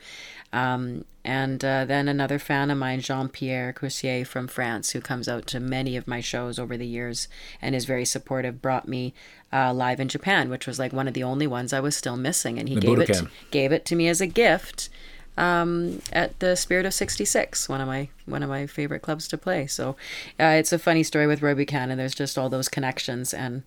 Um, 0.53 1.05
and 1.23 1.63
uh, 1.63 1.83
then 1.83 2.07
another 2.07 2.39
fan 2.39 2.71
of 2.71 2.77
mine, 2.77 3.01
Jean 3.01 3.27
Pierre 3.27 3.73
Coussier 3.73 4.25
from 4.25 4.47
France, 4.47 4.91
who 4.91 5.01
comes 5.01 5.27
out 5.27 5.45
to 5.47 5.59
many 5.59 5.97
of 5.97 6.07
my 6.07 6.21
shows 6.21 6.57
over 6.57 6.77
the 6.77 6.87
years 6.87 7.27
and 7.61 7.75
is 7.75 7.83
very 7.83 8.05
supportive, 8.05 8.61
brought 8.61 8.87
me 8.87 9.13
uh, 9.51 9.73
Live 9.73 9.99
in 9.99 10.07
Japan, 10.07 10.49
which 10.49 10.65
was 10.65 10.79
like 10.79 10.93
one 10.93 11.07
of 11.07 11.13
the 11.13 11.23
only 11.23 11.47
ones 11.47 11.73
I 11.73 11.81
was 11.81 11.97
still 11.97 12.15
missing, 12.15 12.57
and 12.57 12.69
he 12.69 12.75
The 12.75 12.81
gave 12.81 12.99
it 12.99 13.21
gave 13.51 13.71
it 13.71 13.85
to 13.85 13.95
me 13.95 14.07
as 14.07 14.21
a 14.21 14.27
gift 14.27 14.89
um, 15.37 16.01
at 16.11 16.39
the 16.39 16.55
Spirit 16.55 16.85
of 16.85 16.93
'66, 16.93 17.69
one 17.69 17.81
of 17.81 17.87
my 17.87 18.09
one 18.25 18.43
of 18.43 18.49
my 18.49 18.65
favorite 18.65 19.01
clubs 19.01 19.27
to 19.29 19.37
play. 19.37 19.67
So 19.67 19.95
uh, 20.39 20.55
it's 20.57 20.73
a 20.73 20.79
funny 20.79 21.03
story 21.03 21.27
with 21.27 21.41
Roy 21.41 21.55
Buchanan. 21.55 21.91
And 21.91 21.99
there's 21.99 22.15
just 22.15 22.37
all 22.37 22.49
those 22.49 22.69
connections 22.69 23.33
and 23.33 23.63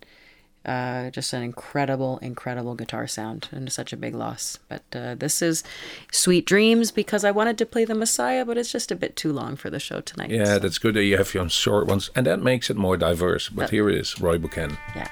uh, 0.65 1.09
just 1.09 1.33
an 1.33 1.41
incredible, 1.43 2.17
incredible 2.19 2.75
guitar 2.75 3.07
sound 3.07 3.49
and 3.51 3.71
such 3.71 3.93
a 3.93 3.97
big 3.97 4.13
loss. 4.13 4.59
But 4.69 4.83
uh, 4.93 5.15
this 5.15 5.41
is 5.41 5.63
Sweet 6.11 6.45
Dreams 6.45 6.91
because 6.91 7.23
I 7.23 7.31
wanted 7.31 7.57
to 7.59 7.65
play 7.65 7.85
the 7.85 7.95
Messiah, 7.95 8.45
but 8.45 8.57
it's 8.57 8.71
just 8.71 8.91
a 8.91 8.95
bit 8.95 9.15
too 9.15 9.33
long 9.33 9.55
for 9.55 9.69
the 9.69 9.79
show 9.79 10.01
tonight. 10.01 10.29
Yeah, 10.29 10.45
so, 10.45 10.59
that's 10.59 10.77
good 10.77 10.93
that 10.95 11.03
you 11.03 11.17
have 11.17 11.33
your 11.33 11.49
short 11.49 11.87
ones, 11.87 12.09
and 12.15 12.25
that 12.27 12.41
makes 12.41 12.69
it 12.69 12.77
more 12.77 12.97
diverse. 12.97 13.49
But 13.49 13.71
here 13.71 13.89
it 13.89 13.95
is, 13.95 14.19
Roy 14.19 14.37
Buchanan. 14.37 14.77
yeah. 14.95 15.07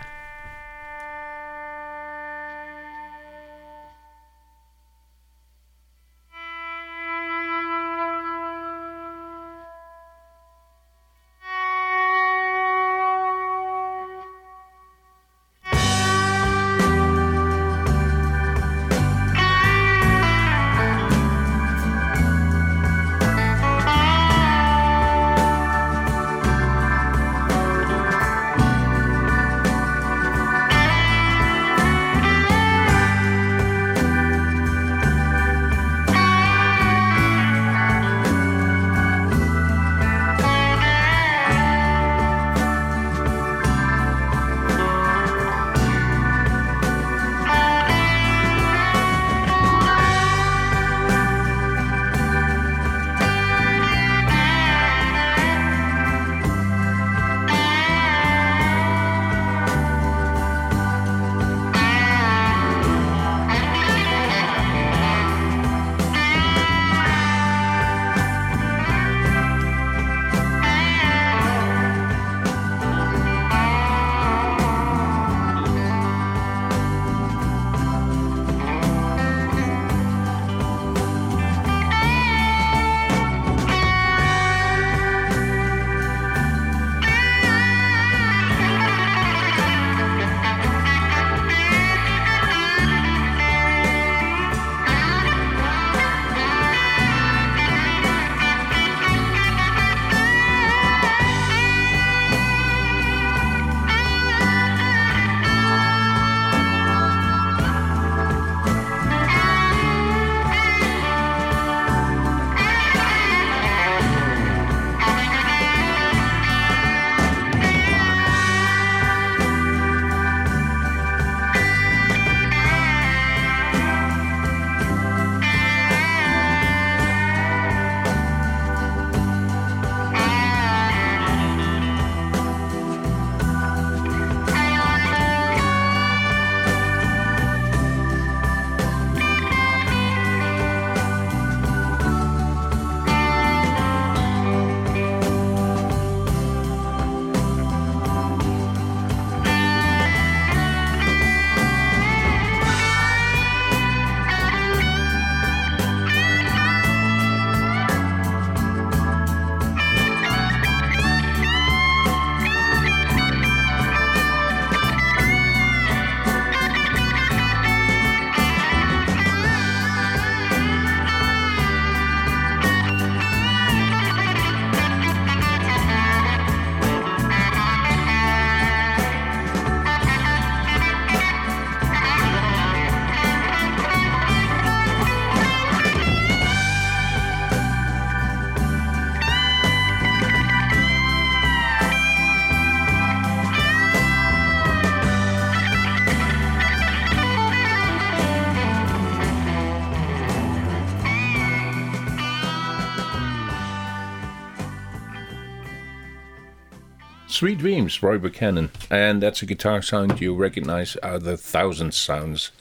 Sweet 207.40 207.60
Dreams, 207.60 208.04
Roy 208.04 208.18
Buchanan. 208.18 208.70
And 208.92 209.24
that's 209.24 209.42
a 209.42 209.46
guitar 209.46 209.82
sound 209.82 210.20
you 210.20 210.36
recognize 210.36 210.98
out 211.02 211.16
of 211.16 211.24
the 211.24 211.38
thousand 211.38 211.94
sounds. 211.94 212.52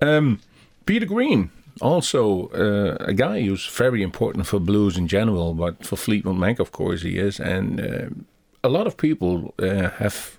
Um, 0.00 0.40
Peter 0.86 1.04
Green, 1.04 1.50
also 1.82 2.48
uh, 2.54 2.96
a 3.00 3.12
guy 3.12 3.42
who's 3.42 3.66
very 3.66 4.02
important 4.02 4.46
for 4.46 4.58
blues 4.58 4.96
in 4.96 5.08
general, 5.08 5.52
but 5.52 5.84
for 5.84 5.96
Fleetwood 5.96 6.38
Mac, 6.38 6.58
of 6.58 6.72
course, 6.72 7.02
he 7.02 7.18
is. 7.18 7.38
And 7.38 7.80
uh, 7.82 8.08
a 8.64 8.70
lot 8.70 8.86
of 8.86 8.96
people 8.96 9.52
uh, 9.58 9.90
have 9.98 10.38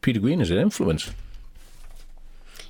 Peter 0.00 0.18
Green 0.18 0.40
as 0.40 0.50
an 0.50 0.58
influence. 0.58 1.12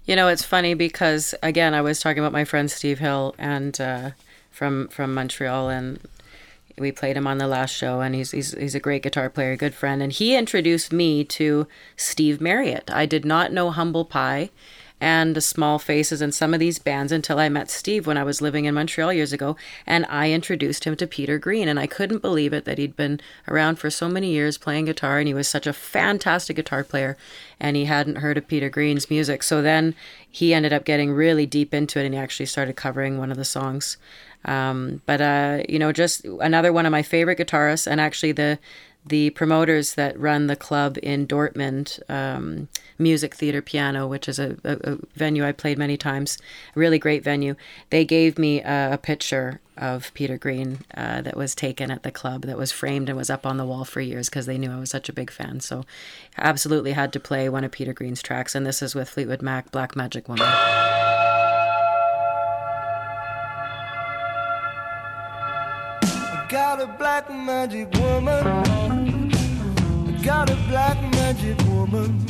You 0.05 0.15
know, 0.15 0.29
it's 0.29 0.45
funny 0.45 0.75
because 0.75 1.35
again, 1.43 1.73
I 1.73 1.81
was 1.81 2.01
talking 2.01 2.19
about 2.19 2.33
my 2.33 2.45
friend 2.45 2.71
Steve 2.71 2.99
Hill 2.99 3.35
and 3.39 3.81
uh, 3.81 4.11
from 4.51 4.89
from 4.89 5.15
Montreal, 5.15 5.71
and 5.71 5.99
we 6.81 6.93
played 6.93 7.17
him 7.17 7.27
on 7.27 7.39
the 7.39 7.47
last 7.47 7.75
show, 7.75 8.01
and 8.01 8.15
he's 8.15 8.31
he's 8.31 8.53
he's 8.53 8.75
a 8.75 8.81
great 8.81 9.03
guitar 9.03 9.31
player, 9.31 9.57
good 9.57 9.75
friend, 9.75 10.03
and 10.03 10.13
he 10.13 10.37
introduced 10.37 10.93
me 10.93 11.25
to 11.25 11.67
Steve 11.97 12.41
Marriott. 12.41 12.91
I 12.91 13.07
did 13.07 13.25
not 13.25 13.53
know 13.53 13.71
Humble 13.71 14.05
Pie 14.05 14.51
and 15.01 15.35
the 15.35 15.41
Small 15.41 15.79
Faces 15.79 16.21
and 16.21 16.35
some 16.35 16.55
of 16.55 16.61
these 16.61 16.79
bands 16.79 17.13
until 17.13 17.39
I 17.39 17.49
met 17.49 17.71
Steve 17.71 18.07
when 18.07 18.17
I 18.17 18.25
was 18.25 18.41
living 18.41 18.65
in 18.65 18.75
Montreal 18.75 19.13
years 19.13 19.33
ago, 19.33 19.57
and 19.87 20.05
I 20.09 20.33
introduced 20.33 20.85
him 20.85 20.97
to 20.97 21.07
Peter 21.07 21.39
Green, 21.39 21.69
and 21.69 21.79
I 21.79 21.87
couldn't 21.87 22.23
believe 22.23 22.53
it 22.53 22.65
that 22.65 22.79
he'd 22.79 22.97
been 22.97 23.21
around 23.47 23.77
for 23.77 23.91
so 23.91 24.09
many 24.09 24.33
years 24.33 24.59
playing 24.59 24.87
guitar, 24.87 25.19
and 25.19 25.29
he 25.29 25.35
was 25.35 25.49
such 25.49 25.67
a 25.67 25.73
fantastic 25.73 26.57
guitar 26.57 26.85
player, 26.85 27.17
and 27.61 27.77
he 27.77 27.85
hadn't 27.85 28.17
heard 28.17 28.39
of 28.39 28.49
Peter 28.49 28.69
Green's 28.69 29.11
music. 29.11 29.43
So 29.43 29.63
then 29.63 29.95
he 30.29 30.53
ended 30.53 30.73
up 30.73 30.85
getting 30.85 31.13
really 31.13 31.47
deep 31.47 31.73
into 31.73 31.99
it, 31.99 32.05
and 32.05 32.15
he 32.15 32.21
actually 32.21 32.47
started 32.47 32.77
covering 32.77 33.19
one 33.19 33.31
of 33.31 33.37
the 33.37 33.45
songs. 33.45 33.97
Um, 34.45 35.03
but 35.05 35.21
uh, 35.21 35.63
you 35.69 35.79
know, 35.79 35.93
just 35.93 36.25
another 36.25 36.73
one 36.73 36.87
of 36.87 36.93
my 36.93 37.03
favorite 37.03 37.39
guitarists, 37.39 37.87
and 37.87 38.01
actually 38.01 38.33
the 38.33 38.59
the 39.09 39.31
promoters 39.31 39.95
that 39.95 40.19
run 40.19 40.47
the 40.47 40.57
club 40.57 40.99
in 41.03 41.27
Dortmund, 41.27 42.01
um, 42.11 42.69
Musiktheater 42.99 43.65
Piano, 43.65 44.07
which 44.07 44.29
is 44.29 44.39
a, 44.39 44.57
a, 44.65 44.93
a 44.93 44.99
venue 45.15 45.45
I 45.45 45.53
played 45.53 45.79
many 45.79 45.97
times, 45.97 46.39
a 46.75 46.79
really 46.79 46.99
great 46.99 47.25
venue. 47.25 47.55
They 47.91 48.05
gave 48.05 48.39
me 48.39 48.61
a, 48.63 48.95
a 48.95 48.99
picture 48.99 49.61
of 49.77 50.13
Peter 50.15 50.37
Green 50.37 50.81
uh, 50.97 51.23
that 51.23 51.37
was 51.37 51.55
taken 51.55 51.91
at 51.91 52.03
the 52.03 52.11
club, 52.11 52.43
that 52.43 52.59
was 52.59 52.73
framed 52.73 53.09
and 53.09 53.17
was 53.17 53.31
up 53.31 53.47
on 53.47 53.57
the 53.57 53.65
wall 53.65 53.85
for 53.85 54.01
years 54.01 54.29
because 54.29 54.47
they 54.47 54.59
knew 54.59 54.73
I 54.73 54.81
was 54.81 54.91
such 54.91 55.09
a 55.09 55.13
big 55.13 55.31
fan. 55.31 55.61
So, 55.61 55.85
absolutely 56.37 56.93
had 56.93 57.13
to 57.13 57.21
play 57.21 57.49
one 57.49 57.65
of 57.65 57.71
Peter 57.71 57.93
Green's 57.93 58.23
tracks, 58.23 58.55
and 58.55 58.67
this 58.67 58.83
is 58.83 58.95
with 58.95 59.09
Fleetwood 59.09 59.43
Mac, 59.43 59.71
Black 59.71 59.95
Magic 59.95 60.29
Woman. 60.29 60.49
got 66.49 66.81
a 66.81 66.87
black 66.87 67.31
magic 67.31 67.93
woman. 67.95 68.98
Got 70.29 70.51
a 70.51 70.57
black 70.69 71.01
magic 71.15 71.57
woman. 71.69 72.23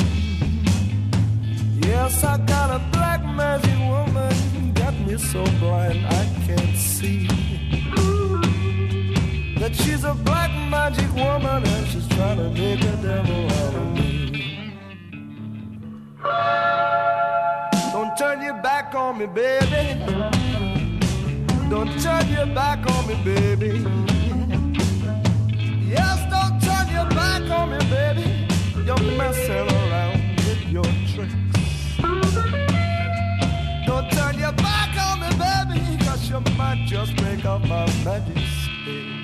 Yes, 1.83 2.23
I 2.23 2.39
got 2.47 2.71
a 2.71 2.79
black 2.93 3.25
magic 3.25 3.77
woman. 3.91 4.73
Got 4.73 4.95
me 5.01 5.19
so 5.19 5.43
blind 5.59 6.07
I 6.07 6.25
can't 6.47 6.77
see. 6.77 7.27
That 9.59 9.75
she's 9.75 10.05
a 10.05 10.15
black 10.15 10.53
magic 10.71 11.13
woman 11.13 11.67
and 11.67 11.87
she's 11.89 12.07
trying 12.11 12.37
to 12.37 12.51
make 12.51 12.81
a 12.83 12.97
devil 13.03 13.45
out 13.63 13.75
of 13.75 13.93
me. 13.93 14.73
Don't 17.93 18.17
turn 18.17 18.43
your 18.43 18.63
back 18.63 18.95
on 18.95 19.19
me, 19.19 19.27
baby. 19.27 19.99
Don't 21.69 22.01
turn 22.01 22.29
your 22.29 22.47
back 22.47 22.89
on 22.89 23.09
me, 23.09 23.17
baby. 23.25 24.18
Just 36.89 37.15
break 37.17 37.45
up 37.45 37.61
my 37.67 37.85
magic 38.03 38.39
stick. 38.39 39.18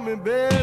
Me, 0.00 0.14
baby. 0.14 0.57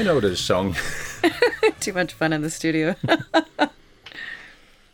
I 0.00 0.02
know 0.02 0.18
this 0.18 0.40
song. 0.40 0.74
Too 1.80 1.92
much 1.92 2.14
fun 2.14 2.32
in 2.32 2.40
the 2.40 2.48
studio. 2.48 2.94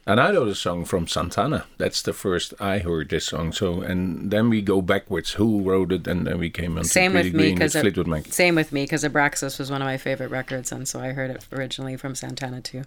And 0.09 0.21
I 0.21 0.31
know 0.31 0.45
the 0.45 0.55
song 0.55 0.85
from 0.85 1.09
Santana. 1.09 1.67
That's 1.79 2.01
the 2.01 2.13
first 2.13 2.55
I 2.61 2.79
heard 2.79 3.09
this 3.09 3.25
song. 3.25 3.51
So, 3.51 3.81
and 3.81 4.31
then 4.31 4.49
we 4.49 4.63
go 4.63 4.81
backwards. 4.81 5.33
Who 5.33 5.63
wrote 5.63 5.91
it? 5.91 6.07
And 6.07 6.25
then 6.25 6.39
we 6.39 6.49
came 6.49 6.79
on 6.79 6.85
same 6.85 7.13
with 7.13 7.35
me 7.35 7.53
because 7.53 7.75
with 7.75 7.83
Fleetwood 7.83 8.07
Mac. 8.07 8.27
same 8.27 8.55
with 8.55 8.71
me 8.71 8.85
because 8.85 9.03
Abraxas 9.03 9.59
was 9.59 9.69
one 9.69 9.83
of 9.83 9.87
my 9.87 9.97
favorite 9.97 10.31
records, 10.31 10.71
and 10.71 10.87
so 10.87 11.01
I 11.01 11.09
heard 11.09 11.33
it 11.33 11.45
originally 11.53 11.97
from 11.97 12.15
Santana 12.15 12.61
too. 12.61 12.85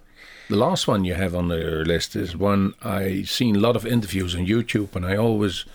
The 0.48 0.56
last 0.56 0.88
one 0.88 1.04
you 1.04 1.12
have 1.12 1.34
on 1.34 1.48
the 1.48 1.84
list 1.84 2.16
is 2.16 2.34
one 2.34 2.72
I 2.82 3.24
seen 3.24 3.54
a 3.56 3.60
lot 3.60 3.76
of 3.76 3.84
interviews 3.84 4.34
on 4.34 4.46
YouTube, 4.46 4.96
and 4.96 5.04
I 5.04 5.18
always 5.18 5.66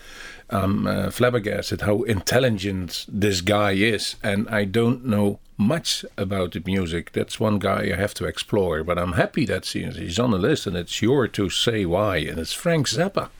um, 0.50 0.86
uh, 0.86 1.10
flabbergasted 1.10 1.82
how 1.82 2.02
intelligent 2.02 3.06
this 3.08 3.40
guy 3.40 3.72
is. 3.72 4.16
And 4.22 4.48
I 4.48 4.64
don't 4.64 5.04
know 5.04 5.38
much 5.56 6.04
about 6.16 6.52
the 6.52 6.62
music. 6.64 7.12
That's 7.12 7.40
one 7.40 7.58
guy 7.58 7.90
I 7.92 7.96
have 7.96 8.14
to 8.14 8.26
explore. 8.26 8.84
But 8.84 8.98
I'm 8.98 9.12
happy 9.12 9.44
that 9.46 9.66
he's 9.66 10.18
on 10.18 10.30
the 10.30 10.38
list, 10.38 10.66
and 10.66 10.76
it's 10.76 11.02
your 11.02 11.28
to 11.28 11.50
say 11.50 11.84
why. 11.84 12.18
And 12.18 12.38
it's 12.38 12.52
Frank 12.52 12.88
Zappa. 12.88 13.30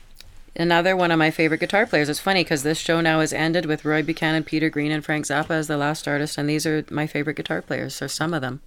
Another 0.59 0.95
one 0.95 1.11
of 1.11 1.19
my 1.19 1.29
favorite 1.29 1.59
guitar 1.59 1.85
players. 1.85 2.09
It's 2.09 2.19
funny 2.19 2.43
because 2.43 2.63
this 2.63 2.79
show 2.79 2.99
now 2.99 3.19
has 3.19 3.31
ended 3.31 3.67
with 3.67 3.85
Roy 3.85 4.01
Buchanan, 4.01 4.43
Peter 4.43 4.71
Green, 4.71 4.91
and 4.91 5.05
Frank 5.05 5.25
Zappa 5.25 5.51
as 5.51 5.67
the 5.67 5.77
last 5.77 6.07
artist, 6.07 6.35
and 6.35 6.49
these 6.49 6.65
are 6.65 6.83
my 6.89 7.05
favorite 7.05 7.35
guitar 7.35 7.61
players, 7.61 8.01
or 8.01 8.07
some 8.07 8.33
of 8.33 8.41
them. 8.41 8.61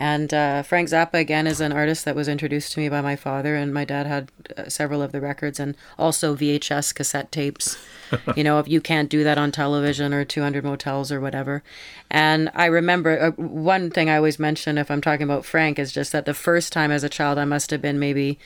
And 0.00 0.32
uh, 0.32 0.62
Frank 0.62 0.88
Zappa, 0.88 1.20
again, 1.20 1.46
is 1.46 1.60
an 1.60 1.72
artist 1.72 2.06
that 2.06 2.16
was 2.16 2.26
introduced 2.26 2.72
to 2.72 2.80
me 2.80 2.88
by 2.88 3.02
my 3.02 3.16
father, 3.16 3.54
and 3.54 3.74
my 3.74 3.84
dad 3.84 4.06
had 4.06 4.32
uh, 4.56 4.66
several 4.66 5.02
of 5.02 5.12
the 5.12 5.20
records 5.20 5.60
and 5.60 5.76
also 5.98 6.34
VHS 6.34 6.94
cassette 6.94 7.30
tapes. 7.30 7.76
you 8.34 8.42
know, 8.42 8.58
if 8.58 8.66
you 8.66 8.80
can't 8.80 9.10
do 9.10 9.22
that 9.24 9.36
on 9.36 9.52
television 9.52 10.14
or 10.14 10.24
200 10.24 10.64
motels 10.64 11.12
or 11.12 11.20
whatever. 11.20 11.62
And 12.10 12.50
I 12.54 12.64
remember 12.64 13.20
uh, 13.20 13.30
one 13.32 13.90
thing 13.90 14.08
I 14.08 14.16
always 14.16 14.38
mention 14.38 14.78
if 14.78 14.90
I'm 14.90 15.02
talking 15.02 15.24
about 15.24 15.44
Frank 15.44 15.78
is 15.78 15.92
just 15.92 16.12
that 16.12 16.24
the 16.24 16.32
first 16.32 16.72
time 16.72 16.90
as 16.90 17.04
a 17.04 17.10
child, 17.10 17.36
I 17.36 17.44
must 17.44 17.70
have 17.70 17.82
been 17.82 17.98
maybe. 17.98 18.38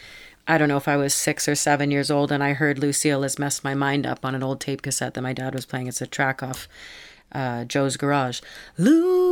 I 0.48 0.58
don't 0.58 0.68
know 0.68 0.76
if 0.76 0.88
I 0.88 0.96
was 0.96 1.14
six 1.14 1.46
or 1.48 1.54
seven 1.54 1.92
years 1.92 2.10
old, 2.10 2.32
and 2.32 2.42
I 2.42 2.52
heard 2.52 2.80
Lucille 2.80 3.22
has 3.22 3.38
messed 3.38 3.62
my 3.62 3.74
mind 3.74 4.06
up 4.06 4.24
on 4.24 4.34
an 4.34 4.42
old 4.42 4.60
tape 4.60 4.82
cassette 4.82 5.14
that 5.14 5.22
my 5.22 5.32
dad 5.32 5.54
was 5.54 5.64
playing. 5.64 5.86
It's 5.86 6.02
a 6.02 6.06
track 6.06 6.42
off 6.42 6.68
uh, 7.34 7.64
Joe's 7.64 7.96
Garage. 7.96 8.40
Lucille 8.78 9.24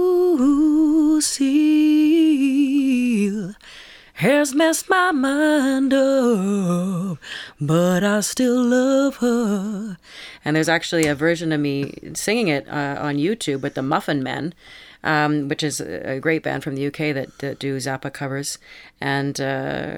has 4.15 4.55
messed 4.55 4.89
my 4.89 5.13
mind 5.13 5.95
up, 5.95 7.19
but 7.61 8.05
I 8.05 8.21
still 8.21 8.63
love 8.63 9.17
her. 9.17 9.97
And 10.45 10.57
there's 10.57 10.69
actually 10.69 11.07
a 11.07 11.15
version 11.15 11.53
of 11.53 11.61
me 11.61 11.95
singing 12.15 12.49
it 12.49 12.69
uh, 12.69 12.97
on 13.01 13.17
YouTube 13.17 13.63
with 13.63 13.75
the 13.75 13.83
Muffin 13.83 14.23
Men. 14.23 14.55
Um, 15.05 15.49
which 15.49 15.65
is 15.65 15.81
a 15.81 16.21
great 16.21 16.45
band 16.45 16.63
from 16.63 16.77
the 16.77 16.87
UK 16.87 17.13
that, 17.13 17.39
that 17.39 17.59
do 17.59 17.77
Zappa 17.79 18.13
covers. 18.13 18.59
And 19.01 19.41
uh, 19.41 19.97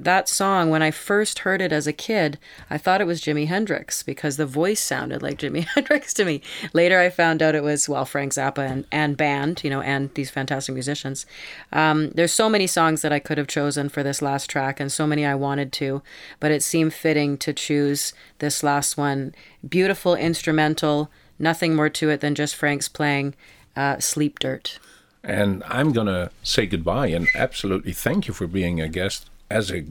that 0.00 0.30
song, 0.30 0.70
when 0.70 0.82
I 0.82 0.90
first 0.90 1.40
heard 1.40 1.60
it 1.60 1.72
as 1.72 1.86
a 1.86 1.92
kid, 1.92 2.38
I 2.70 2.78
thought 2.78 3.02
it 3.02 3.06
was 3.06 3.20
Jimi 3.20 3.46
Hendrix 3.46 4.02
because 4.02 4.38
the 4.38 4.46
voice 4.46 4.80
sounded 4.80 5.22
like 5.22 5.38
Jimi 5.38 5.64
Hendrix 5.74 6.14
to 6.14 6.24
me. 6.24 6.40
Later, 6.72 6.98
I 6.98 7.10
found 7.10 7.42
out 7.42 7.54
it 7.54 7.62
was, 7.62 7.88
well, 7.88 8.06
Frank 8.06 8.32
Zappa 8.32 8.66
and, 8.66 8.86
and 8.90 9.16
band, 9.16 9.62
you 9.62 9.68
know, 9.68 9.82
and 9.82 10.12
these 10.14 10.30
fantastic 10.30 10.72
musicians. 10.72 11.26
Um, 11.70 12.10
there's 12.12 12.32
so 12.32 12.48
many 12.48 12.66
songs 12.66 13.02
that 13.02 13.12
I 13.12 13.18
could 13.18 13.36
have 13.36 13.46
chosen 13.46 13.90
for 13.90 14.02
this 14.02 14.22
last 14.22 14.48
track, 14.48 14.80
and 14.80 14.90
so 14.90 15.06
many 15.06 15.26
I 15.26 15.34
wanted 15.34 15.72
to, 15.74 16.02
but 16.40 16.50
it 16.50 16.62
seemed 16.62 16.94
fitting 16.94 17.36
to 17.38 17.52
choose 17.52 18.14
this 18.38 18.62
last 18.62 18.96
one. 18.96 19.34
Beautiful 19.68 20.14
instrumental, 20.14 21.10
nothing 21.38 21.76
more 21.76 21.90
to 21.90 22.08
it 22.08 22.20
than 22.20 22.34
just 22.34 22.56
Frank's 22.56 22.88
playing 22.88 23.34
uh, 23.76 23.98
Sleep 23.98 24.38
Dirt. 24.38 24.78
And 25.22 25.62
I'm 25.66 25.92
going 25.92 26.06
to 26.06 26.30
say 26.42 26.64
goodbye 26.64 27.08
and 27.08 27.28
absolutely 27.34 27.92
thank 27.92 28.26
you 28.26 28.32
for 28.32 28.46
being 28.46 28.80
a 28.80 28.88
guest 28.88 29.29
as 29.50 29.70
a 29.70 29.84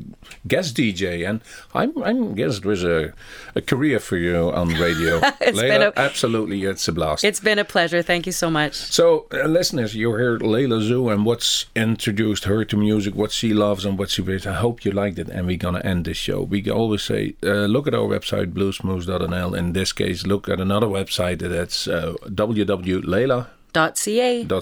guest 0.47 0.77
DJ. 0.77 1.29
And 1.29 1.41
I'm, 1.73 2.01
I'm 2.03 2.35
guess 2.35 2.59
there's 2.59 2.83
a, 2.83 3.13
a 3.55 3.61
career 3.61 3.99
for 3.99 4.17
you 4.17 4.51
on 4.51 4.69
radio. 4.69 5.19
Been 5.39 5.81
a- 5.81 5.93
absolutely, 5.97 6.63
it's 6.63 6.87
a 6.87 6.91
blast. 6.91 7.23
It's 7.23 7.39
been 7.39 7.59
a 7.59 7.65
pleasure. 7.65 8.01
Thank 8.01 8.25
you 8.25 8.31
so 8.31 8.49
much. 8.49 8.73
So, 8.73 9.27
uh, 9.33 9.47
listeners, 9.47 9.95
you 9.95 10.11
heard 10.11 10.41
Layla 10.41 10.81
Zoe 10.81 11.11
and 11.13 11.25
what's 11.25 11.65
introduced 11.75 12.45
her 12.45 12.63
to 12.65 12.77
music, 12.77 13.15
what 13.15 13.31
she 13.31 13.53
loves 13.53 13.85
and 13.85 13.97
what 13.99 14.09
she 14.09 14.21
plays. 14.21 14.47
I 14.47 14.53
hope 14.53 14.85
you 14.85 14.91
liked 14.91 15.19
it, 15.19 15.29
and 15.29 15.45
we're 15.45 15.57
gonna 15.57 15.79
end 15.79 16.05
this 16.05 16.17
show. 16.17 16.41
We 16.41 16.69
always 16.69 17.03
say, 17.03 17.35
uh, 17.43 17.65
look 17.65 17.87
at 17.87 17.93
our 17.93 18.07
website, 18.07 18.53
bluesmoose.nl. 18.53 19.57
In 19.57 19.73
this 19.73 19.91
case, 19.91 20.25
look 20.25 20.47
at 20.47 20.59
another 20.59 20.87
website 20.87 21.39
that's 21.39 21.87
uh, 21.87 22.13
www.layla.ca 22.25 23.47
Dot 23.71 23.97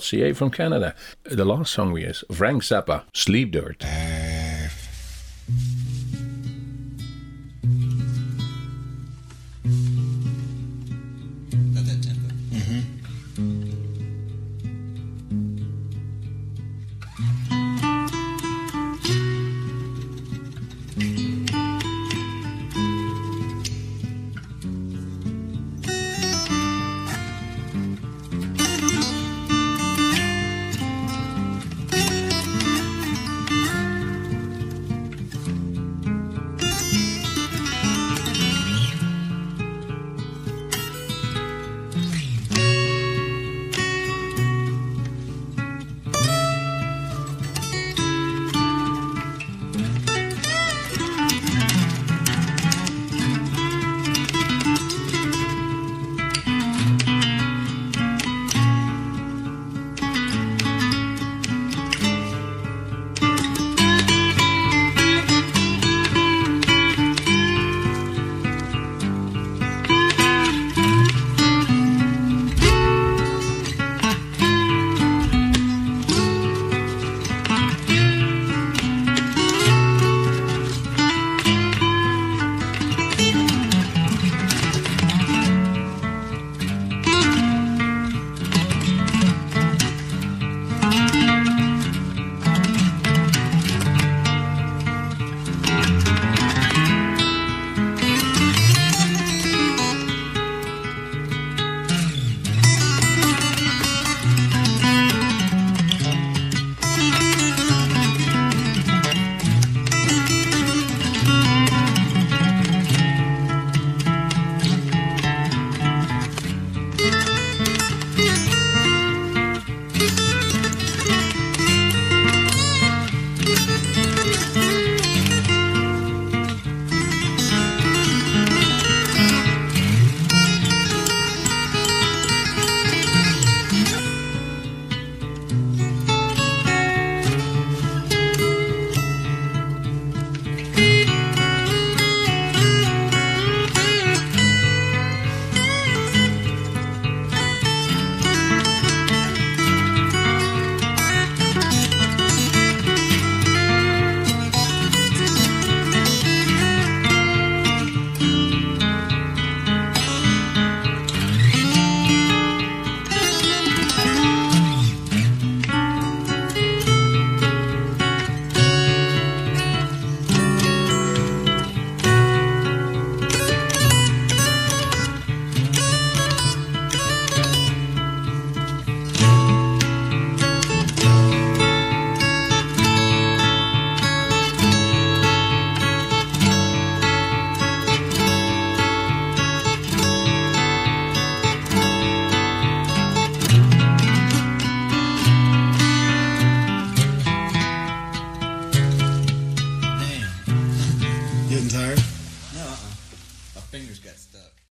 .ca. 0.03 0.33
from 0.33 0.51
Canada. 0.51 0.93
The 1.23 1.45
last 1.45 1.73
song 1.73 1.93
we 1.93 2.03
is 2.03 2.23
Frank 2.31 2.63
Zappa, 2.63 3.03
Sleep 3.13 3.51
Dirt. 3.51 3.85